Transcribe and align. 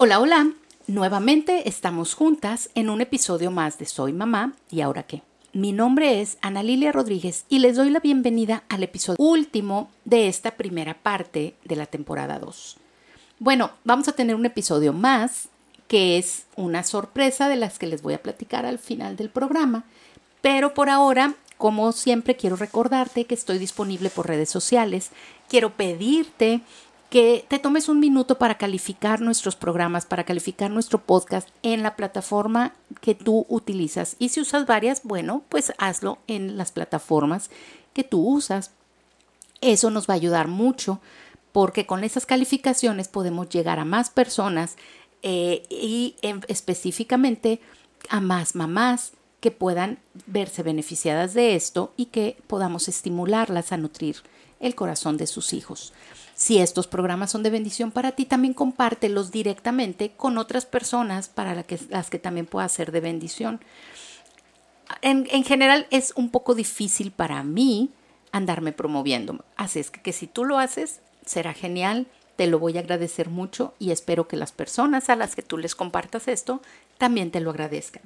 Hola, 0.00 0.20
hola. 0.20 0.52
Nuevamente 0.86 1.68
estamos 1.68 2.14
juntas 2.14 2.70
en 2.76 2.88
un 2.88 3.00
episodio 3.00 3.50
más 3.50 3.80
de 3.80 3.86
Soy 3.86 4.12
Mamá 4.12 4.52
y 4.70 4.80
ahora 4.80 5.02
qué. 5.02 5.22
Mi 5.52 5.72
nombre 5.72 6.20
es 6.20 6.38
Ana 6.40 6.62
Lilia 6.62 6.92
Rodríguez 6.92 7.46
y 7.48 7.58
les 7.58 7.74
doy 7.74 7.90
la 7.90 7.98
bienvenida 7.98 8.62
al 8.68 8.84
episodio 8.84 9.16
último 9.18 9.90
de 10.04 10.28
esta 10.28 10.52
primera 10.52 10.94
parte 10.94 11.56
de 11.64 11.74
la 11.74 11.86
temporada 11.86 12.38
2. 12.38 12.76
Bueno, 13.40 13.72
vamos 13.82 14.06
a 14.06 14.12
tener 14.12 14.36
un 14.36 14.46
episodio 14.46 14.92
más 14.92 15.48
que 15.88 16.16
es 16.16 16.46
una 16.54 16.84
sorpresa 16.84 17.48
de 17.48 17.56
las 17.56 17.80
que 17.80 17.88
les 17.88 18.00
voy 18.00 18.14
a 18.14 18.22
platicar 18.22 18.66
al 18.66 18.78
final 18.78 19.16
del 19.16 19.30
programa, 19.30 19.82
pero 20.42 20.74
por 20.74 20.90
ahora, 20.90 21.34
como 21.56 21.90
siempre, 21.90 22.36
quiero 22.36 22.54
recordarte 22.54 23.24
que 23.24 23.34
estoy 23.34 23.58
disponible 23.58 24.10
por 24.10 24.28
redes 24.28 24.48
sociales. 24.48 25.10
Quiero 25.48 25.70
pedirte 25.70 26.60
que 27.10 27.46
te 27.48 27.58
tomes 27.58 27.88
un 27.88 28.00
minuto 28.00 28.38
para 28.38 28.58
calificar 28.58 29.20
nuestros 29.20 29.56
programas, 29.56 30.04
para 30.04 30.24
calificar 30.24 30.70
nuestro 30.70 31.02
podcast 31.02 31.48
en 31.62 31.82
la 31.82 31.96
plataforma 31.96 32.74
que 33.00 33.14
tú 33.14 33.46
utilizas. 33.48 34.16
Y 34.18 34.28
si 34.28 34.40
usas 34.40 34.66
varias, 34.66 35.02
bueno, 35.04 35.42
pues 35.48 35.72
hazlo 35.78 36.18
en 36.26 36.58
las 36.58 36.70
plataformas 36.70 37.50
que 37.94 38.04
tú 38.04 38.20
usas. 38.20 38.72
Eso 39.60 39.90
nos 39.90 40.08
va 40.08 40.14
a 40.14 40.16
ayudar 40.16 40.48
mucho 40.48 41.00
porque 41.52 41.86
con 41.86 42.04
esas 42.04 42.26
calificaciones 42.26 43.08
podemos 43.08 43.48
llegar 43.48 43.78
a 43.78 43.84
más 43.84 44.10
personas 44.10 44.76
eh, 45.22 45.62
y 45.70 46.14
específicamente 46.46 47.60
a 48.10 48.20
más 48.20 48.54
mamás 48.54 49.12
que 49.40 49.50
puedan 49.50 49.98
verse 50.26 50.62
beneficiadas 50.62 51.32
de 51.32 51.54
esto 51.54 51.92
y 51.96 52.06
que 52.06 52.36
podamos 52.46 52.88
estimularlas 52.88 53.72
a 53.72 53.76
nutrir 53.76 54.16
el 54.60 54.74
corazón 54.74 55.16
de 55.16 55.26
sus 55.26 55.52
hijos. 55.52 55.92
Si 56.38 56.58
estos 56.58 56.86
programas 56.86 57.32
son 57.32 57.42
de 57.42 57.50
bendición 57.50 57.90
para 57.90 58.12
ti, 58.12 58.24
también 58.24 58.54
compártelos 58.54 59.32
directamente 59.32 60.12
con 60.16 60.38
otras 60.38 60.66
personas 60.66 61.28
para 61.28 61.64
las 61.90 62.10
que 62.10 62.18
también 62.20 62.46
pueda 62.46 62.68
ser 62.68 62.92
de 62.92 63.00
bendición. 63.00 63.60
En, 65.02 65.26
general 65.42 65.88
es 65.90 66.12
un 66.14 66.30
poco 66.30 66.54
difícil 66.54 67.10
para 67.10 67.42
mí 67.42 67.90
andarme 68.30 68.70
promoviendo. 68.70 69.44
Así 69.56 69.80
es 69.80 69.90
que, 69.90 70.00
que 70.00 70.12
si 70.12 70.28
tú 70.28 70.44
lo 70.44 70.60
haces, 70.60 71.00
será 71.26 71.54
genial, 71.54 72.06
te 72.36 72.46
lo 72.46 72.60
voy 72.60 72.76
a 72.76 72.82
agradecer 72.82 73.30
mucho 73.30 73.74
y 73.80 73.90
espero 73.90 74.28
que 74.28 74.36
las 74.36 74.52
personas 74.52 75.10
a 75.10 75.16
las 75.16 75.34
que 75.34 75.42
tú 75.42 75.58
les 75.58 75.74
compartas 75.74 76.28
esto 76.28 76.62
también 76.98 77.32
te 77.32 77.40
lo 77.40 77.50
agradezcan. 77.50 78.04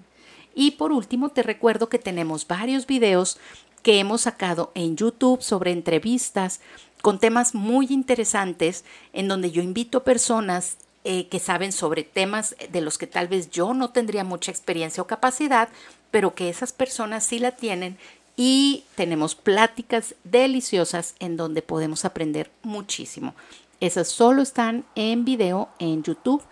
Y 0.55 0.73
por 0.73 0.91
último, 0.91 1.29
te 1.29 1.43
recuerdo 1.43 1.91
que 1.91 1.99
tenemos 1.99 2.47
varios 2.47 2.87
videos 2.87 3.37
que 3.83 3.99
hemos 3.99 4.23
sacado 4.23 4.71
en 4.75 4.97
YouTube 4.97 5.43
sobre 5.43 5.73
entrevistas 5.73 6.61
con 7.03 7.19
temas 7.19 7.55
muy 7.55 7.89
interesantes 7.91 8.85
en 9.13 9.29
donde 9.29 9.51
yo 9.51 9.61
invito 9.61 10.05
personas 10.05 10.79
eh, 11.05 11.27
que 11.29 11.41
saben 11.41 11.73
sobre 11.73 12.05
temas 12.05 12.55
de 12.71 12.81
los 12.81 12.97
que 12.97 13.09
tal 13.09 13.27
vez 13.27 13.51
yo 13.51 13.75
no 13.75 13.91
tendría 13.91 14.23
mucha 14.23 14.53
experiencia 14.53 15.03
o 15.03 15.09
capacidad, 15.09 15.69
pero 16.13 16.35
que 16.35 16.49
esas 16.49 16.73
personas 16.73 17.25
sí 17.25 17.41
la 17.41 17.57
tienen 17.57 17.99
y 18.37 18.85
tenemos 18.95 19.35
pláticas 19.35 20.15
deliciosas 20.25 21.17
en 21.19 21.37
donde 21.37 21.61
podemos 21.61 22.05
aprender 22.05 22.51
muchísimo. 22.63 23.35
Esas 23.81 24.09
solo 24.09 24.43
están 24.43 24.85
en 24.95 25.25
video 25.25 25.69
en 25.81 26.05
YouTube 26.05 26.43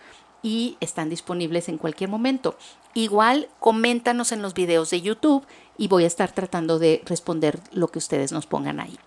y 0.43 0.75
están 0.81 1.09
disponibles 1.09 1.69
en 1.69 1.77
cualquier 1.77 2.09
momento. 2.09 2.57
Igual 2.93 3.47
coméntanos 3.61 4.33
en 4.33 4.41
los 4.41 4.53
videos 4.53 4.89
de 4.89 5.01
YouTube 5.01 5.45
y 5.77 5.87
voy 5.87 6.03
a 6.03 6.07
estar 6.07 6.33
tratando 6.33 6.77
de 6.77 7.01
responder 7.05 7.61
lo 7.71 7.87
que 7.87 7.99
ustedes 7.99 8.33
nos 8.33 8.47
pongan 8.47 8.81
ahí. 8.81 8.99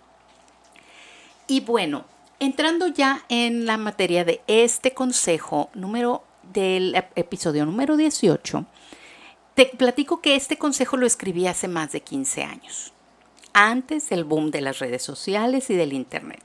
Y 1.47 1.61
bueno, 1.61 2.07
entrando 2.41 2.87
ya 2.87 3.25
en 3.29 3.67
la 3.67 3.77
materia 3.77 4.25
de 4.25 4.41
este 4.47 4.95
consejo 4.95 5.71
número 5.75 6.25
del 6.53 6.95
episodio 7.17 7.67
número 7.67 7.97
18, 7.97 8.65
te 9.55 9.67
platico 9.67 10.21
que 10.21 10.37
este 10.37 10.57
consejo 10.57 10.97
lo 10.97 11.07
escribí 11.07 11.47
hace 11.47 11.69
más 11.69 11.93
de 11.93 12.01
15 12.01 12.43
años, 12.45 12.93
antes 13.53 14.09
del 14.09 14.25
boom 14.25 14.51
de 14.51 14.63
las 14.63 14.79
redes 14.79 15.03
sociales 15.03 15.69
y 15.71 15.75
del 15.75 15.93
Internet. 15.93 16.41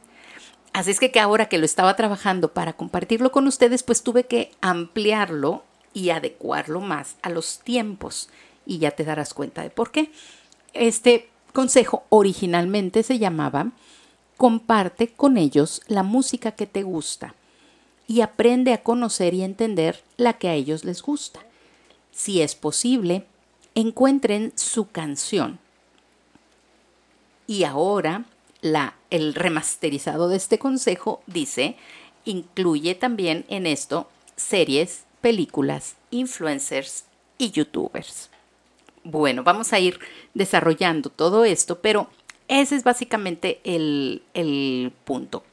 Así 0.74 0.92
es 0.92 1.00
que, 1.00 1.12
que 1.12 1.20
ahora 1.20 1.48
que 1.48 1.58
lo 1.58 1.66
estaba 1.66 1.96
trabajando 1.96 2.54
para 2.54 2.74
compartirlo 2.74 3.32
con 3.32 3.48
ustedes, 3.48 3.84
pues 3.84 4.04
tuve 4.04 4.26
que 4.26 4.52
ampliarlo 4.62 5.64
y 5.94 6.12
adecuarlo 6.12 6.82
más 6.82 7.16
a 7.22 7.30
los 7.30 7.59
tiempos 7.59 8.30
y 8.66 8.78
ya 8.78 8.92
te 8.92 9.04
darás 9.04 9.34
cuenta 9.34 9.64
de 9.64 9.72
por 9.72 9.92
qué. 9.92 10.12
Este 10.74 11.30
consejo 11.54 12.04
originalmente 12.09 13.02
se 13.02 13.18
llamaba 13.18 13.72
comparte 14.40 15.10
con 15.10 15.38
ellos 15.38 15.82
la 15.88 16.02
música 16.02 16.54
que 16.54 16.66
te 16.66 16.84
gusta 16.84 17.36
y 18.08 18.22
aprende 18.22 18.72
a 18.72 18.82
conocer 18.84 19.34
y 19.34 19.44
entender 19.44 20.02
la 20.16 20.38
que 20.38 20.48
a 20.48 20.54
ellos 20.54 20.86
les 20.86 21.02
gusta. 21.02 21.42
Si 22.14 22.42
es 22.42 22.56
posible, 22.56 23.26
encuentren 23.76 24.54
su 24.56 24.92
canción. 24.92 25.60
Y 27.48 27.66
ahora 27.66 28.24
el 29.10 29.36
remasterizado 29.36 30.30
de 30.30 30.38
este 30.38 30.58
consejo 30.58 31.22
dice, 31.28 31.76
incluye 32.24 32.96
también 32.96 33.44
en 33.50 33.68
esto 33.68 34.08
series, 34.38 35.04
películas, 35.20 35.98
influencers 36.12 37.04
y 37.38 37.52
youtubers. 37.52 38.30
Bueno, 39.04 39.44
vamos 39.44 39.74
a 39.74 39.80
ir 39.80 40.00
desarrollando 40.34 41.10
todo 41.10 41.44
esto, 41.44 41.82
pero 41.82 42.08
ese 42.50 42.76
es 42.76 42.84
básicamente 42.84 43.62
el, 43.64 44.24
el 44.34 44.92
punto. 45.06 45.44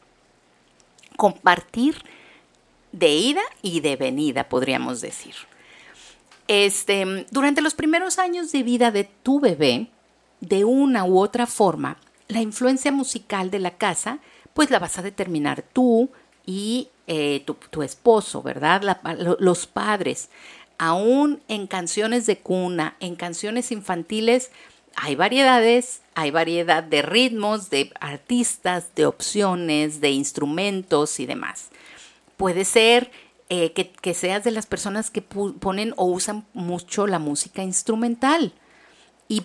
Compartir 1.16 2.02
de 2.92 3.10
ida 3.10 3.42
y 3.62 3.80
de 3.80 3.96
venida, 3.96 4.48
podríamos 4.48 5.00
decir. 5.00 5.34
Este, 6.48 7.26
durante 7.30 7.60
los 7.60 7.74
primeros 7.74 8.18
años 8.18 8.50
de 8.50 8.62
vida 8.62 8.90
de 8.90 9.04
tu 9.04 9.40
bebé, 9.40 9.88
de 10.40 10.64
una 10.64 11.04
u 11.04 11.18
otra 11.18 11.46
forma, 11.46 11.98
la 12.28 12.40
influencia 12.40 12.92
musical 12.92 13.50
de 13.50 13.58
la 13.58 13.72
casa, 13.72 14.18
pues 14.54 14.70
la 14.70 14.78
vas 14.78 14.98
a 14.98 15.02
determinar 15.02 15.62
tú 15.62 16.10
y 16.46 16.88
eh, 17.06 17.44
tu, 17.70 17.82
esposo, 17.82 18.42
¿verdad? 18.42 18.98
los 19.38 19.66
padres. 19.66 20.30
Aún 20.78 21.42
en 21.48 21.66
canciones 21.66 22.26
de 22.26 22.38
cuna, 22.38 22.96
en 23.00 23.16
canciones 23.16 23.70
infantiles, 23.70 24.50
hay 24.94 25.14
variedades, 25.14 26.00
hay 26.16 26.30
variedad 26.30 26.82
de 26.82 27.02
ritmos, 27.02 27.68
de 27.68 27.92
artistas, 28.00 28.94
de 28.94 29.04
opciones, 29.04 30.00
de 30.00 30.10
instrumentos 30.10 31.20
y 31.20 31.26
demás. 31.26 31.68
Puede 32.38 32.64
ser 32.64 33.10
eh, 33.50 33.72
que, 33.72 34.14
seas 34.14 34.42
de 34.42 34.50
las 34.50 34.64
personas 34.64 35.10
que 35.10 35.20
ponen 35.20 35.92
o 35.98 36.06
usan 36.06 36.46
mucho 36.54 37.06
la 37.06 37.18
música 37.18 37.62
instrumental. 37.62 38.54
Y, 39.28 39.42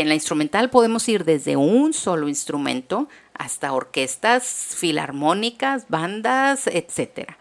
en 0.00 0.08
la 0.08 0.14
instrumental 0.14 0.68
podemos 0.68 1.08
ir 1.08 1.24
desde 1.24 1.56
un 1.56 1.92
solo 1.92 2.28
instrumento 2.28 3.08
hasta 3.34 3.72
orquestas 3.72 4.44
filarmónicas, 4.74 5.86
bandas, 5.88 6.66
etc. 6.66 7.34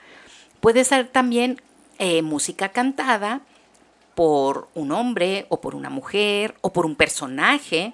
Puede 0.60 0.84
ser 0.84 1.08
también 1.08 1.60
eh, 1.98 2.22
música 2.22 2.70
cantada 2.70 3.42
por 4.14 4.68
un 4.76 4.92
hombre 4.92 5.48
o 5.50 5.60
por 5.60 5.74
una 5.74 5.90
mujer 5.90 6.54
o 6.62 6.72
por 6.72 6.86
un 6.86 6.96
personaje 6.96 7.94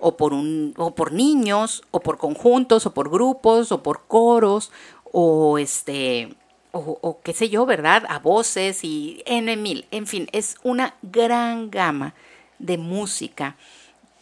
o 0.00 0.16
por, 0.16 0.32
un, 0.32 0.74
o 0.76 0.94
por 0.94 1.12
niños 1.12 1.82
o 1.90 2.00
por 2.00 2.18
conjuntos 2.18 2.86
o 2.86 2.94
por 2.94 3.10
grupos 3.10 3.72
o 3.72 3.82
por 3.82 4.06
coros 4.06 4.70
o 5.12 5.58
este 5.58 6.34
o, 6.72 6.98
o 7.00 7.20
qué 7.22 7.32
sé 7.32 7.48
yo, 7.48 7.64
¿verdad? 7.64 8.04
A 8.08 8.18
voces 8.18 8.84
y 8.84 9.22
en 9.24 9.62
mil. 9.62 9.86
En 9.90 10.06
fin, 10.06 10.28
es 10.32 10.56
una 10.62 10.94
gran 11.02 11.70
gama 11.70 12.14
de 12.58 12.76
música 12.76 13.56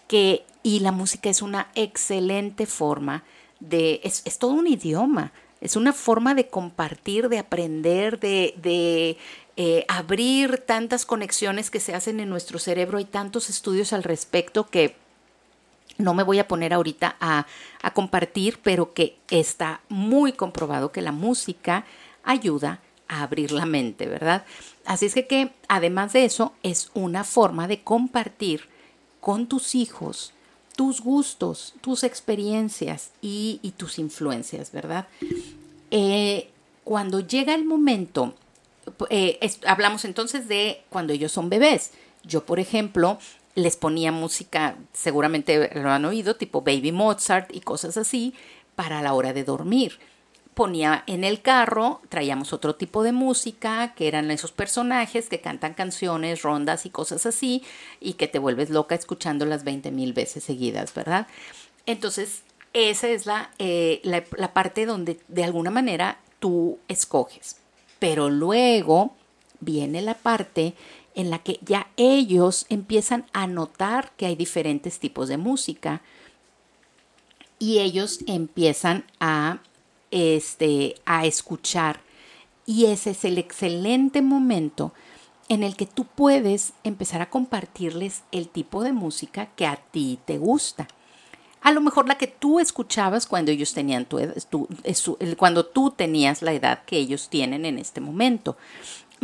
que 0.07 0.45
y 0.65 0.81
la 0.81 0.93
música 0.93 1.29
es 1.29 1.43
una 1.43 1.69
excelente 1.75 2.67
forma 2.67 3.23
de, 3.61 4.01
es, 4.03 4.39
todo 4.39 4.53
un 4.53 4.67
idioma, 4.67 5.33
es 5.61 5.77
una 5.77 5.93
forma 5.93 6.35
de 6.35 6.49
compartir, 6.49 7.29
de 7.29 7.39
aprender, 7.39 8.19
de, 8.19 9.19
eh, 9.57 9.85
abrir 9.89 10.59
tantas 10.59 11.05
conexiones 11.05 11.71
que 11.71 11.81
se 11.81 11.95
hacen 11.95 12.19
en 12.19 12.31
nuestro 12.31 12.59
cerebro. 12.59 12.99
Hay 12.99 13.05
tantos 13.05 13.51
estudios 13.51 13.93
al 13.93 14.03
respecto 14.03 14.69
que 14.69 14.97
no 15.99 16.15
me 16.15 16.23
voy 16.23 16.39
a 16.39 16.49
poner 16.49 16.73
ahorita 16.73 17.17
a, 17.21 17.47
a, 17.83 17.91
compartir, 17.93 18.59
pero 18.63 18.93
que 18.95 19.17
está 19.31 19.81
muy 19.89 20.33
comprobado 20.33 20.93
que 20.93 21.03
la 21.03 21.13
música 21.13 21.85
ayuda 22.25 22.81
a 23.07 23.23
abrir 23.23 23.53
la 23.53 23.67
mente, 23.67 24.07
¿verdad? 24.07 24.45
Así 24.85 25.07
es 25.07 25.15
que, 25.15 25.27
que 25.27 25.53
además 25.69 26.13
de 26.13 26.25
eso 26.25 26.53
es 26.63 26.91
una 26.95 27.23
forma 27.23 27.69
de 27.69 27.83
compartir 27.83 28.69
con 29.21 29.47
tus 29.47 29.75
hijos 29.75 30.35
tus 30.75 31.01
gustos, 31.01 31.75
tus 31.81 32.05
experiencias 32.05 33.11
y, 33.23 33.75
tus 33.77 33.99
influencias, 33.99 34.73
¿verdad? 34.73 35.07
Eh, 35.91 36.51
cuando 36.83 37.21
llega 37.21 37.55
el 37.55 37.65
momento, 37.65 38.35
eh, 39.11 39.39
hablamos 39.67 40.05
entonces 40.05 40.49
de 40.49 40.83
cuando 40.91 41.13
ellos 41.13 41.33
son 41.33 41.49
bebés. 41.49 41.93
Yo, 42.25 42.45
por 42.45 42.59
ejemplo, 42.59 43.19
les 43.55 43.77
ponía 43.77 44.13
música, 44.13 44.77
seguramente 44.93 45.71
lo 45.75 45.91
han 45.91 46.05
oído, 46.05 46.37
tipo 46.37 46.63
Baby 46.63 46.93
Mozart 46.93 47.55
y 47.55 47.61
cosas 47.61 47.97
así, 47.97 48.35
para 48.75 49.03
la 49.03 49.15
hora 49.15 49.33
de 49.33 49.45
dormir. 49.45 49.99
ponía 50.55 51.03
en 51.09 51.25
el 51.25 51.43
carro, 51.43 52.01
traíamos 52.09 52.53
otro 52.53 52.77
tipo 52.77 53.03
de 53.03 53.11
música, 53.11 53.93
que 53.97 54.07
eran 54.07 54.31
esos 54.31 54.53
personajes 54.53 55.29
que 55.29 55.41
cantan 55.41 55.75
canciones, 55.75 56.43
rondas 56.43 56.87
y 56.87 56.91
cosas 56.91 57.27
así, 57.27 57.65
y 58.01 58.13
que 58.13 58.29
te 58.29 58.39
vuelves 58.39 58.71
loca 58.71 58.95
escuchándolas 58.95 59.65
20 59.65 59.91
mil 59.91 60.13
veces 60.13 60.45
seguidas, 60.45 60.95
¿verdad? 60.95 61.27
Entonces, 61.87 62.43
esa 62.73 63.09
es 63.09 63.27
la, 63.27 63.51
eh, 63.59 64.01
la, 64.05 64.23
la 64.37 64.53
parte 64.53 64.87
donde 64.87 65.19
de 65.27 65.43
alguna 65.43 65.71
manera 65.71 66.19
tú 66.39 66.79
escoges. 66.87 67.57
Pero 67.99 68.31
luego 68.31 69.17
viene 69.61 70.03
la 70.03 70.15
parte 70.15 70.75
en 71.15 71.31
la 71.31 71.39
que 71.39 71.59
ya 71.63 71.89
ellos 71.97 72.67
empiezan 72.69 73.27
a 73.33 73.47
notar 73.47 74.13
que 74.17 74.27
hay 74.27 74.37
diferentes 74.37 74.99
tipos 74.99 75.29
de 75.29 75.37
música 75.37 76.03
y 77.59 77.79
ellos 77.79 78.21
empiezan 78.27 79.05
a 79.21 79.61
este, 80.11 80.95
a 81.05 81.27
escuchar. 81.27 82.01
Y 82.67 82.87
ese 82.87 83.11
es 83.11 83.25
el 83.25 83.37
excelente 83.37 84.23
momento 84.23 84.93
en 85.49 85.63
el 85.63 85.77
que 85.77 85.87
tú 85.87 86.05
puedes 86.05 86.73
empezar 86.85 87.21
a 87.21 87.31
compartirles 87.31 88.23
el 88.33 88.49
tipo 88.49 88.83
de 88.83 88.93
música 88.93 89.47
que 89.57 89.67
a 89.67 89.77
ti 89.77 90.19
te 90.25 90.39
gusta. 90.39 90.89
A 91.61 91.73
lo 91.73 91.81
mejor 91.81 92.07
la 92.07 92.17
que 92.17 92.27
tú 92.27 92.61
escuchabas 92.61 93.27
cuando 93.27 93.51
ellos 93.51 93.73
tenían 93.73 94.05
tu 94.05 94.19
edad, 94.19 94.37
cuando 95.37 95.65
tú 95.67 95.91
tenías 95.91 96.43
la 96.43 96.53
edad 96.53 96.85
que 96.85 96.99
ellos 96.99 97.29
tienen 97.29 97.65
en 97.65 97.79
este 97.79 98.01
momento 98.01 98.57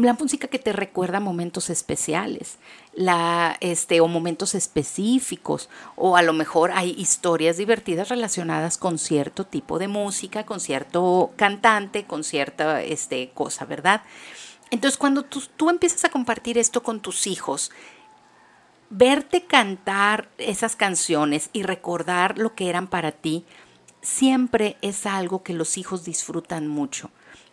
la 0.04 0.14
música 0.14 0.48
que 0.48 0.58
te 0.58 0.72
recuerda 0.72 1.20
momentos 1.20 1.70
especiales, 1.70 2.58
la, 2.94 3.56
este, 3.60 4.00
o 4.00 4.08
momentos 4.08 4.54
específicos, 4.54 5.68
o 5.96 6.16
a 6.16 6.22
lo 6.22 6.32
mejor 6.32 6.70
hay 6.72 6.94
historias 6.98 7.56
divertidas 7.56 8.08
relacionadas 8.08 8.78
con 8.78 8.98
cierto 8.98 9.44
tipo 9.44 9.78
de 9.78 9.88
música, 9.88 10.46
con 10.46 10.60
cierto 10.60 11.32
cantante, 11.36 12.04
con 12.04 12.24
cierta 12.24 12.82
este, 12.82 13.30
cosa, 13.30 13.64
¿verdad? 13.64 14.02
Entonces, 14.70 14.98
cuando 14.98 15.24
tú, 15.24 15.42
tú 15.56 15.70
empiezas 15.70 16.04
a 16.04 16.10
compartir 16.10 16.56
esto 16.58 16.82
con 16.82 17.00
tus 17.00 17.26
hijos, 17.26 17.70
verte 18.90 19.44
cantar 19.44 20.28
esas 20.38 20.76
canciones 20.76 21.50
y 21.52 21.62
recordar 21.62 22.38
lo 22.38 22.54
que 22.54 22.68
eran 22.68 22.86
para 22.86 23.12
ti, 23.12 23.44
siempre 24.02 24.76
es 24.82 25.06
algo 25.06 25.42
que 25.42 25.52
los 25.52 25.78
hijos 25.78 26.04
disfrutan 26.04 26.68
mucho. 26.68 27.10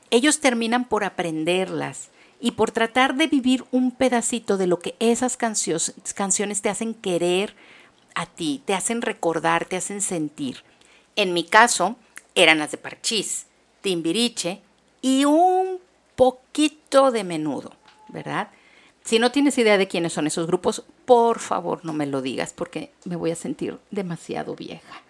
Ellos 0.09 0.39
terminan 0.39 0.85
por 0.85 1.03
aprenderlas 1.03 2.09
y 2.39 2.51
por 2.51 2.72
tratar 2.72 3.16
de 3.16 3.28
vivir 3.28 3.66
un 3.72 3.92
pedacito 3.92 4.57
de 4.57 4.68
lo 4.68 4.80
que 4.80 4.95
esas 5.00 5.38
canciones 5.38 6.62
te 6.62 6.69
hacen 6.69 6.94
querer 6.94 7.56
a 8.16 8.25
ti, 8.25 8.62
te 8.66 8.74
hacen 8.74 9.01
recordar, 9.01 9.66
te 9.66 9.75
hacen 9.75 10.01
sentir. 10.01 10.63
En 11.16 11.34
mi 11.34 11.44
caso, 11.44 11.95
eran 12.36 12.60
las 12.60 12.72
de 12.72 12.78
Parchís, 12.78 13.48
Timbiriche 13.81 14.62
y 15.01 15.25
un 15.25 15.80
poquito 16.16 17.12
de 17.12 17.24
menudo, 17.24 17.74
¿verdad? 18.10 18.50
Si 19.04 19.19
no 19.19 19.31
tienes 19.31 19.57
idea 19.57 19.78
de 19.78 19.88
quiénes 19.88 20.13
son 20.13 20.28
esos 20.28 20.48
grupos, 20.48 20.83
por 21.06 21.40
favor 21.40 21.86
no 21.86 21.94
me 21.94 22.06
lo 22.06 22.22
digas 22.22 22.54
porque 22.54 22.92
me 23.06 23.16
voy 23.16 23.31
a 23.31 23.36
sentir 23.36 23.80
demasiado 23.90 24.56
vieja. 24.56 25.01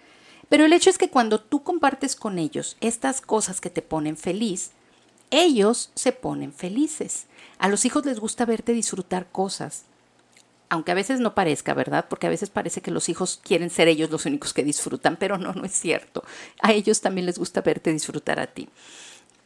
Pero 0.50 0.65
el 0.65 0.73
hecho 0.73 0.89
es 0.89 0.97
que 0.97 1.09
cuando 1.09 1.41
tú 1.41 1.63
compartes 1.63 2.15
con 2.15 2.39
ellos 2.39 2.77
estas 2.80 3.21
cosas 3.21 3.59
que 3.59 3.69
te 3.69 3.81
ponen 3.81 4.15
feliz, 4.15 4.71
ellos 5.31 5.91
se 5.95 6.12
ponen 6.12 6.53
felices. 6.53 7.27
A 7.59 7.68
los 7.68 7.85
hijos 7.85 8.06
les 8.06 8.19
gusta 8.19 8.45
verte 8.45 8.74
disfrutar 8.74 9.27
cosas, 9.31 9.85
aunque 10.69 10.91
a 10.91 10.95
veces 10.95 11.19
no 11.19 11.33
parezca, 11.33 11.74
¿verdad? 11.74 12.06
Porque 12.09 12.27
a 12.27 12.29
veces 12.29 12.50
parece 12.50 12.81
que 12.81 12.91
los 12.91 13.09
hijos 13.09 13.39
quieren 13.41 13.69
ser 13.69 13.88
ellos 13.88 14.09
los 14.09 14.25
únicos 14.25 14.53
que 14.53 14.63
disfrutan, 14.63 15.15
pero 15.18 15.38
no, 15.38 15.53
no 15.53 15.65
es 15.65 15.74
cierto. 15.74 16.24
A 16.62 16.74
ellos 16.74 17.01
también 17.01 17.25
les 17.25 17.39
gusta 17.39 17.62
verte 17.62 17.91
disfrutar 17.91 18.39
a 18.39 18.47
ti. 18.47 18.69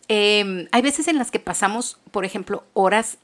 Em, 0.07 0.67
hay 0.71 0.81
veces 0.81 1.07
en 1.07 1.17
las 1.17 1.31
que 1.31 1.39
pasamos, 1.39 1.99
por 2.11 2.25
ejemplo, 2.25 2.63
horas 2.73 3.17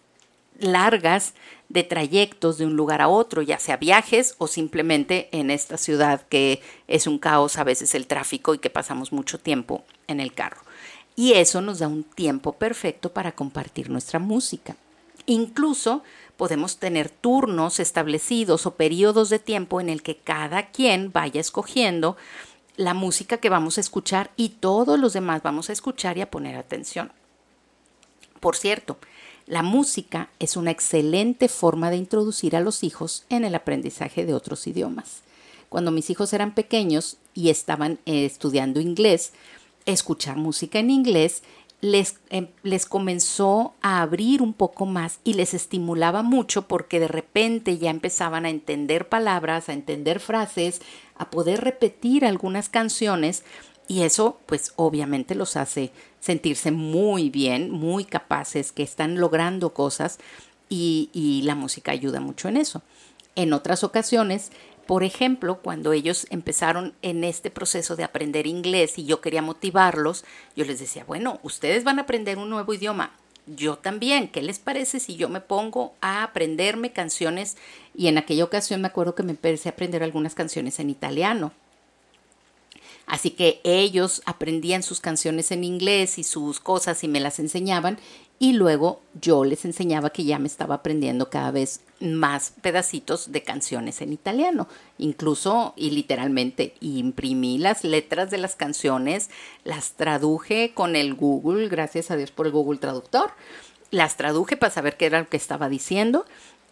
largas 0.59 1.33
de 1.69 1.83
trayectos 1.83 2.57
de 2.57 2.65
un 2.65 2.75
lugar 2.75 3.01
a 3.01 3.09
otro, 3.09 3.41
ya 3.41 3.59
sea 3.59 3.77
viajes 3.77 4.35
o 4.37 4.47
simplemente 4.47 5.29
en 5.31 5.51
esta 5.51 5.77
ciudad 5.77 6.21
que 6.29 6.61
es 6.87 7.05
un 7.05 7.19
caos 7.19 7.57
a 7.57 7.63
veces 7.63 7.93
el 7.93 8.07
tráfico 8.07 8.53
y 8.53 8.59
que 8.59 8.69
pasamos 8.69 9.11
mucho 9.11 9.39
tiempo 9.39 9.83
en 10.07 10.19
el 10.19 10.33
carro 10.33 10.66
y 11.17 11.33
eso 11.33 11.61
nos 11.61 11.79
da 11.79 11.87
un 11.87 12.03
tiempo 12.03 12.53
perfecto 12.53 13.11
para 13.11 13.33
compartir 13.33 13.89
nuestra 13.89 14.19
música. 14.19 14.77
Incluso 15.25 16.03
podemos 16.37 16.77
tener 16.77 17.09
turnos 17.09 17.79
establecidos 17.79 18.67
o 18.67 18.75
periodos 18.75 19.29
de 19.29 19.39
tiempo 19.39 19.81
en 19.81 19.89
el 19.89 20.03
que 20.03 20.15
cada 20.15 20.69
quien 20.69 21.11
vaya 21.11 21.41
escogiendo 21.41 22.15
la 22.77 22.93
música 22.93 23.37
que 23.37 23.49
vamos 23.49 23.77
a 23.77 23.81
escuchar 23.81 24.29
y 24.37 24.49
todos 24.49 24.99
los 24.99 25.13
demás 25.13 25.41
vamos 25.41 25.69
a 25.69 25.73
escuchar 25.73 26.19
y 26.19 26.21
a 26.21 26.29
poner 26.29 26.55
atención. 26.55 27.11
Por 28.39 28.55
cierto, 28.55 28.99
la 29.47 29.63
música 29.63 30.29
es 30.37 30.55
una 30.55 30.69
excelente 30.69 31.49
forma 31.49 31.89
de 31.89 31.97
introducir 31.97 32.55
a 32.55 32.59
los 32.59 32.83
hijos 32.83 33.25
en 33.29 33.43
el 33.43 33.55
aprendizaje 33.55 34.23
de 34.23 34.35
otros 34.35 34.67
idiomas. 34.67 35.21
Cuando 35.69 35.91
mis 35.91 36.11
hijos 36.11 36.31
eran 36.31 36.53
pequeños 36.53 37.17
y 37.33 37.49
estaban 37.49 37.97
eh, 38.05 38.25
estudiando 38.25 38.79
inglés, 38.79 39.33
escuchar 39.87 40.37
música 40.37 40.77
en 40.79 40.91
inglés 40.91 41.41
les, 41.81 42.15
em, 42.29 42.47
les, 42.63 42.85
comenzó 42.85 43.75
a 43.81 44.01
abrir 44.01 44.41
un 44.41 44.53
poco 44.53 44.85
más 44.85 45.19
y 45.23 45.33
les 45.33 45.53
estimulaba 45.53 46.23
mucho 46.23 46.67
porque 46.67 46.99
de 46.99 47.07
repente 47.07 47.77
ya 47.77 47.91
empezaban 47.91 48.45
a 48.45 48.49
entender 48.49 49.09
palabras, 49.09 49.69
a 49.69 49.73
entender 49.73 50.19
frases, 50.19 50.81
a 51.17 51.29
poder 51.29 51.61
repetir 51.61 52.25
algunas 52.25 52.69
canciones 52.69 53.43
y 53.87 54.01
eso 54.01 54.39
pues 54.47 54.73
obviamente 54.75 55.35
los 55.35 55.55
hace 55.55 55.91
sentirse 56.19 56.71
muy 56.71 57.29
bien, 57.29 57.69
muy 57.69 58.05
capaces, 58.05 58.71
que 58.71 58.83
están 58.83 59.19
logrando 59.19 59.73
cosas 59.73 60.17
y, 60.69 61.09
y 61.13 61.43
la 61.43 61.53
música 61.53 61.91
ayuda 61.91 62.19
mucho 62.19 62.49
en 62.49 62.57
eso. 62.57 62.81
En 63.35 63.53
otras 63.53 63.83
ocasiones 63.83 64.51
por 64.87 65.03
ejemplo, 65.03 65.59
cuando 65.61 65.93
ellos 65.93 66.25
empezaron 66.29 66.93
en 67.01 67.23
este 67.23 67.51
proceso 67.51 67.95
de 67.95 68.03
aprender 68.03 68.47
inglés 68.47 68.97
y 68.97 69.05
yo 69.05 69.21
quería 69.21 69.41
motivarlos, 69.41 70.25
yo 70.55 70.65
les 70.65 70.79
decía, 70.79 71.03
bueno, 71.05 71.39
ustedes 71.43 71.83
van 71.83 71.99
a 71.99 72.03
aprender 72.03 72.37
un 72.37 72.49
nuevo 72.49 72.73
idioma, 72.73 73.11
yo 73.47 73.77
también, 73.77 74.27
¿qué 74.27 74.41
les 74.41 74.59
parece 74.59 74.99
si 74.99 75.15
yo 75.15 75.29
me 75.29 75.39
pongo 75.39 75.93
a 76.01 76.23
aprenderme 76.23 76.91
canciones? 76.91 77.55
Y 77.95 78.07
en 78.07 78.17
aquella 78.17 78.43
ocasión 78.43 78.81
me 78.81 78.87
acuerdo 78.87 79.15
que 79.15 79.23
me 79.23 79.31
empecé 79.31 79.69
a 79.69 79.71
aprender 79.71 80.03
algunas 80.03 80.35
canciones 80.35 80.79
en 80.79 80.89
italiano. 80.89 81.53
Así 83.05 83.31
que 83.31 83.61
ellos 83.63 84.21
aprendían 84.25 84.83
sus 84.83 84.99
canciones 84.99 85.51
en 85.51 85.63
inglés 85.63 86.17
y 86.17 86.23
sus 86.23 86.59
cosas 86.59 87.05
y 87.05 87.07
me 87.07 87.21
las 87.21 87.39
enseñaban 87.39 87.99
y 88.37 88.51
luego 88.51 89.01
yo 89.19 89.45
les 89.45 89.63
enseñaba 89.63 90.09
que 90.09 90.25
ya 90.25 90.39
me 90.39 90.47
estaba 90.47 90.75
aprendiendo 90.75 91.29
cada 91.29 91.51
vez 91.51 91.79
más 91.99 92.53
pedacitos 92.61 93.31
de 93.31 93.43
canciones 93.43 94.01
en 94.01 94.13
italiano. 94.13 94.67
Incluso 94.97 95.73
y 95.75 95.91
literalmente 95.91 96.75
imprimí 96.79 97.57
las 97.57 97.83
letras 97.83 98.29
de 98.29 98.37
las 98.37 98.55
canciones, 98.55 99.29
las 99.63 99.93
traduje 99.93 100.73
con 100.73 100.95
el 100.95 101.13
Google, 101.13 101.69
gracias 101.69 102.11
a 102.11 102.15
Dios 102.15 102.31
por 102.31 102.45
el 102.45 102.51
Google 102.51 102.79
Traductor. 102.79 103.31
Las 103.91 104.17
traduje 104.17 104.57
para 104.57 104.73
saber 104.73 104.97
qué 104.97 105.05
era 105.05 105.19
lo 105.19 105.29
que 105.29 105.37
estaba 105.37 105.69
diciendo 105.69 106.25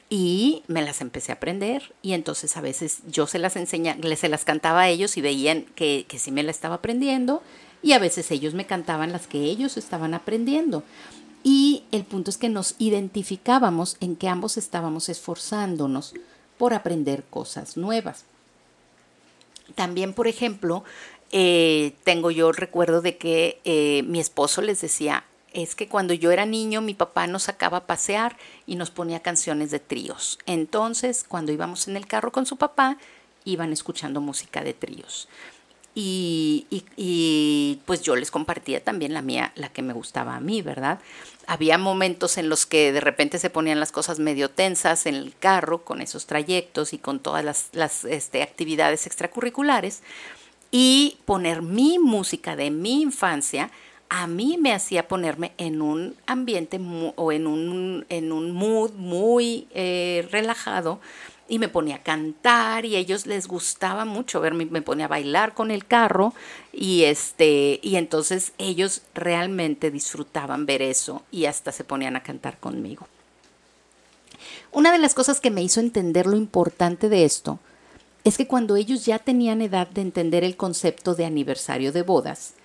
y 0.09 0.63
me 0.67 0.81
las 0.81 1.01
empecé 1.01 1.31
a 1.31 1.35
aprender 1.35 1.93
y 2.01 2.13
entonces 2.13 2.55
a 2.57 2.61
veces 2.61 2.99
yo 3.07 3.25
se 3.25 3.39
las 3.39 3.55
enseñaba, 3.55 3.99
se 4.15 4.29
las 4.29 4.45
cantaba 4.45 4.81
a 4.81 4.89
ellos 4.89 5.17
y 5.17 5.21
veían 5.21 5.63
que, 5.75 6.05
que 6.07 6.19
sí 6.19 6.31
me 6.31 6.43
la 6.43 6.51
estaba 6.51 6.75
aprendiendo 6.75 7.41
y 7.81 7.93
a 7.93 7.99
veces 7.99 8.31
ellos 8.31 8.53
me 8.53 8.65
cantaban 8.65 9.11
las 9.11 9.27
que 9.27 9.39
ellos 9.39 9.77
estaban 9.77 10.13
aprendiendo. 10.13 10.83
Y 11.47 11.83
el 11.91 12.05
punto 12.05 12.31
es 12.31 12.39
que 12.39 12.49
nos 12.49 12.73
identificábamos 12.79 13.97
en 13.99 14.15
que 14.15 14.27
ambos 14.27 14.57
estábamos 14.57 15.09
esforzándonos 15.09 16.15
por 16.57 16.73
aprender 16.73 17.23
cosas 17.23 17.77
nuevas. 17.77 18.25
También, 19.75 20.13
por 20.13 20.27
ejemplo, 20.27 20.83
eh, 21.31 21.93
tengo 22.03 22.31
yo 22.31 22.51
recuerdo 22.51 23.03
de 23.03 23.17
que 23.17 23.61
eh, 23.63 24.01
mi 24.07 24.19
esposo 24.19 24.63
les 24.63 24.81
decía, 24.81 25.23
es 25.53 25.75
que 25.75 25.87
cuando 25.87 26.15
yo 26.15 26.31
era 26.31 26.47
niño 26.47 26.81
mi 26.81 26.95
papá 26.95 27.27
nos 27.27 27.43
sacaba 27.43 27.77
a 27.77 27.85
pasear 27.85 28.37
y 28.65 28.75
nos 28.75 28.89
ponía 28.89 29.19
canciones 29.19 29.69
de 29.69 29.79
tríos. 29.79 30.39
Entonces, 30.47 31.23
cuando 31.27 31.51
íbamos 31.51 31.87
en 31.87 31.95
el 31.95 32.07
carro 32.07 32.31
con 32.31 32.47
su 32.47 32.57
papá, 32.57 32.97
iban 33.43 33.71
escuchando 33.71 34.19
música 34.19 34.63
de 34.63 34.73
tríos. 34.73 35.27
Y, 35.97 36.67
y, 36.97 37.79
pues 37.85 38.01
yo 38.01 38.17
les 38.17 38.29
compartía 38.29 38.83
también 38.83 39.13
la 39.13 39.21
mía, 39.21 39.53
la 39.55 39.69
que 39.69 39.81
me 39.81 39.93
gustaba 39.93 40.35
a 40.35 40.41
mí, 40.41 40.61
¿verdad? 40.61 40.99
había 41.47 41.77
momentos 41.77 42.37
en 42.37 42.49
los 42.49 42.65
que 42.65 42.91
de 42.91 43.01
repente 43.01 43.37
se 43.37 43.49
ponían 43.49 43.79
las 43.79 43.91
cosas 43.91 44.19
medio 44.19 44.49
tensas 44.49 45.05
en 45.05 45.15
el 45.15 45.33
carro 45.37 45.83
con 45.83 46.01
esos 46.01 46.25
trayectos 46.25 46.93
y 46.93 46.97
con 46.97 47.19
todas 47.19 47.69
las, 47.71 48.03
este, 48.05 48.41
actividades 48.41 49.05
extracurriculares 49.05 50.01
y 50.71 51.17
poner 51.25 51.61
mi 51.61 51.99
música 51.99 52.55
de 52.55 52.71
mi 52.71 53.01
infancia 53.01 53.69
a 54.09 54.27
mí 54.27 54.57
me 54.59 54.73
hacía 54.73 55.07
ponerme 55.07 55.51
en 55.57 55.81
un 55.81 56.15
ambiente 56.27 56.79
o 57.15 57.31
en 57.31 57.47
un, 57.47 58.05
en 58.09 58.31
un 58.31 58.51
mood 58.51 58.91
muy 58.93 59.67
eh, 59.71 60.27
relajado 60.31 60.99
y 61.47 61.59
me 61.59 61.69
ponía 61.69 61.97
a 61.97 62.03
cantar 62.03 62.85
y 62.85 62.95
a 62.95 62.99
ellos 62.99 63.27
les 63.27 63.47
gustaba 63.47 64.05
mucho 64.05 64.41
verme, 64.41 64.65
me 64.65 64.81
ponía 64.81 65.05
a 65.05 65.09
bailar 65.09 65.53
con 65.53 65.69
el 65.69 65.85
carro 65.85 66.33
y 66.73 67.03
este 67.03 67.79
y 67.83 67.97
entonces 67.97 68.53
ellos 68.57 69.01
realmente 69.13 69.91
disfrutaban 69.91 70.65
ver 70.65 70.81
eso 70.81 71.23
y 71.31 71.45
hasta 71.45 71.71
se 71.71 71.83
ponían 71.83 72.15
a 72.15 72.23
cantar 72.23 72.57
conmigo. 72.59 73.07
Una 74.71 74.91
de 74.91 74.97
las 74.97 75.13
cosas 75.13 75.39
que 75.39 75.51
me 75.51 75.63
hizo 75.63 75.79
entender 75.79 76.25
lo 76.25 76.35
importante 76.35 77.09
de 77.09 77.25
esto 77.25 77.59
es 78.23 78.37
que 78.37 78.47
cuando 78.47 78.75
ellos 78.75 79.05
ya 79.05 79.19
tenían 79.19 79.61
edad 79.61 79.87
de 79.87 80.01
entender 80.01 80.43
el 80.43 80.57
concepto 80.57 81.13
de 81.13 81.25
aniversario 81.25 81.91
de 81.91 82.01
bodas, 82.01 82.55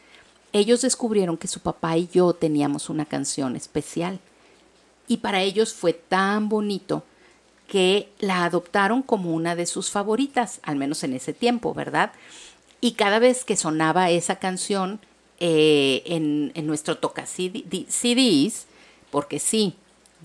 ellos 0.52 0.80
descubrieron 0.80 1.36
que 1.36 1.48
su 1.48 1.60
papá 1.60 1.96
y 1.98 2.08
yo 2.08 2.32
teníamos 2.32 2.88
una 2.88 3.04
canción 3.04 3.54
especial. 3.56 4.18
Y 5.06 5.18
para 5.18 5.42
ellos 5.42 5.74
fue 5.74 5.92
tan 5.92 6.48
bonito 6.48 7.04
que 7.70 8.08
la 8.18 8.44
adoptaron 8.44 9.00
como 9.00 9.32
una 9.32 9.54
de 9.54 9.64
sus 9.64 9.92
favoritas, 9.92 10.58
al 10.64 10.74
menos 10.74 11.04
en 11.04 11.14
ese 11.14 11.32
tiempo, 11.32 11.72
¿verdad? 11.72 12.10
Y 12.80 12.92
cada 12.92 13.20
vez 13.20 13.44
que 13.44 13.54
sonaba 13.54 14.10
esa 14.10 14.40
canción 14.40 14.98
eh, 15.38 16.02
en, 16.06 16.66
nuestro 16.66 16.98
toca 16.98 17.26
CDs, 17.26 18.66
porque 19.12 19.38
sí, 19.38 19.76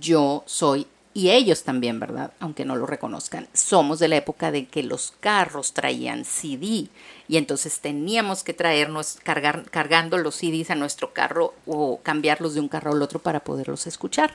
yo 0.02 0.42
soy, 0.48 0.88
y 1.14 1.30
ellos 1.30 1.64
también, 1.64 2.00
¿verdad? 2.00 2.34
Aunque 2.40 2.66
no 2.66 2.78
lo 2.78 2.88
reconozcan, 2.88 3.48
somos 3.54 4.00
de 4.00 4.08
la 4.08 4.18
época 4.18 4.50
de 4.50 4.66
que 4.66 4.82
los 4.82 5.14
carros 5.20 5.74
traían 5.74 6.26
CD 6.26 6.88
y 7.28 7.38
entonces 7.38 7.80
teníamos 7.80 8.42
que 8.42 8.56
traernos, 8.56 9.20
cargar, 9.22 9.70
cargando 9.70 10.18
los 10.18 10.34
CDs 10.34 10.72
a 10.72 10.76
nuestro 10.76 11.14
carro 11.14 11.54
o 11.68 12.00
cambiarlos 12.02 12.56
de 12.56 12.62
un 12.62 12.70
carro 12.70 12.94
al 12.94 13.04
otro 13.04 13.20
para 13.20 13.42
poderlos 13.42 13.86
escuchar. 13.86 14.34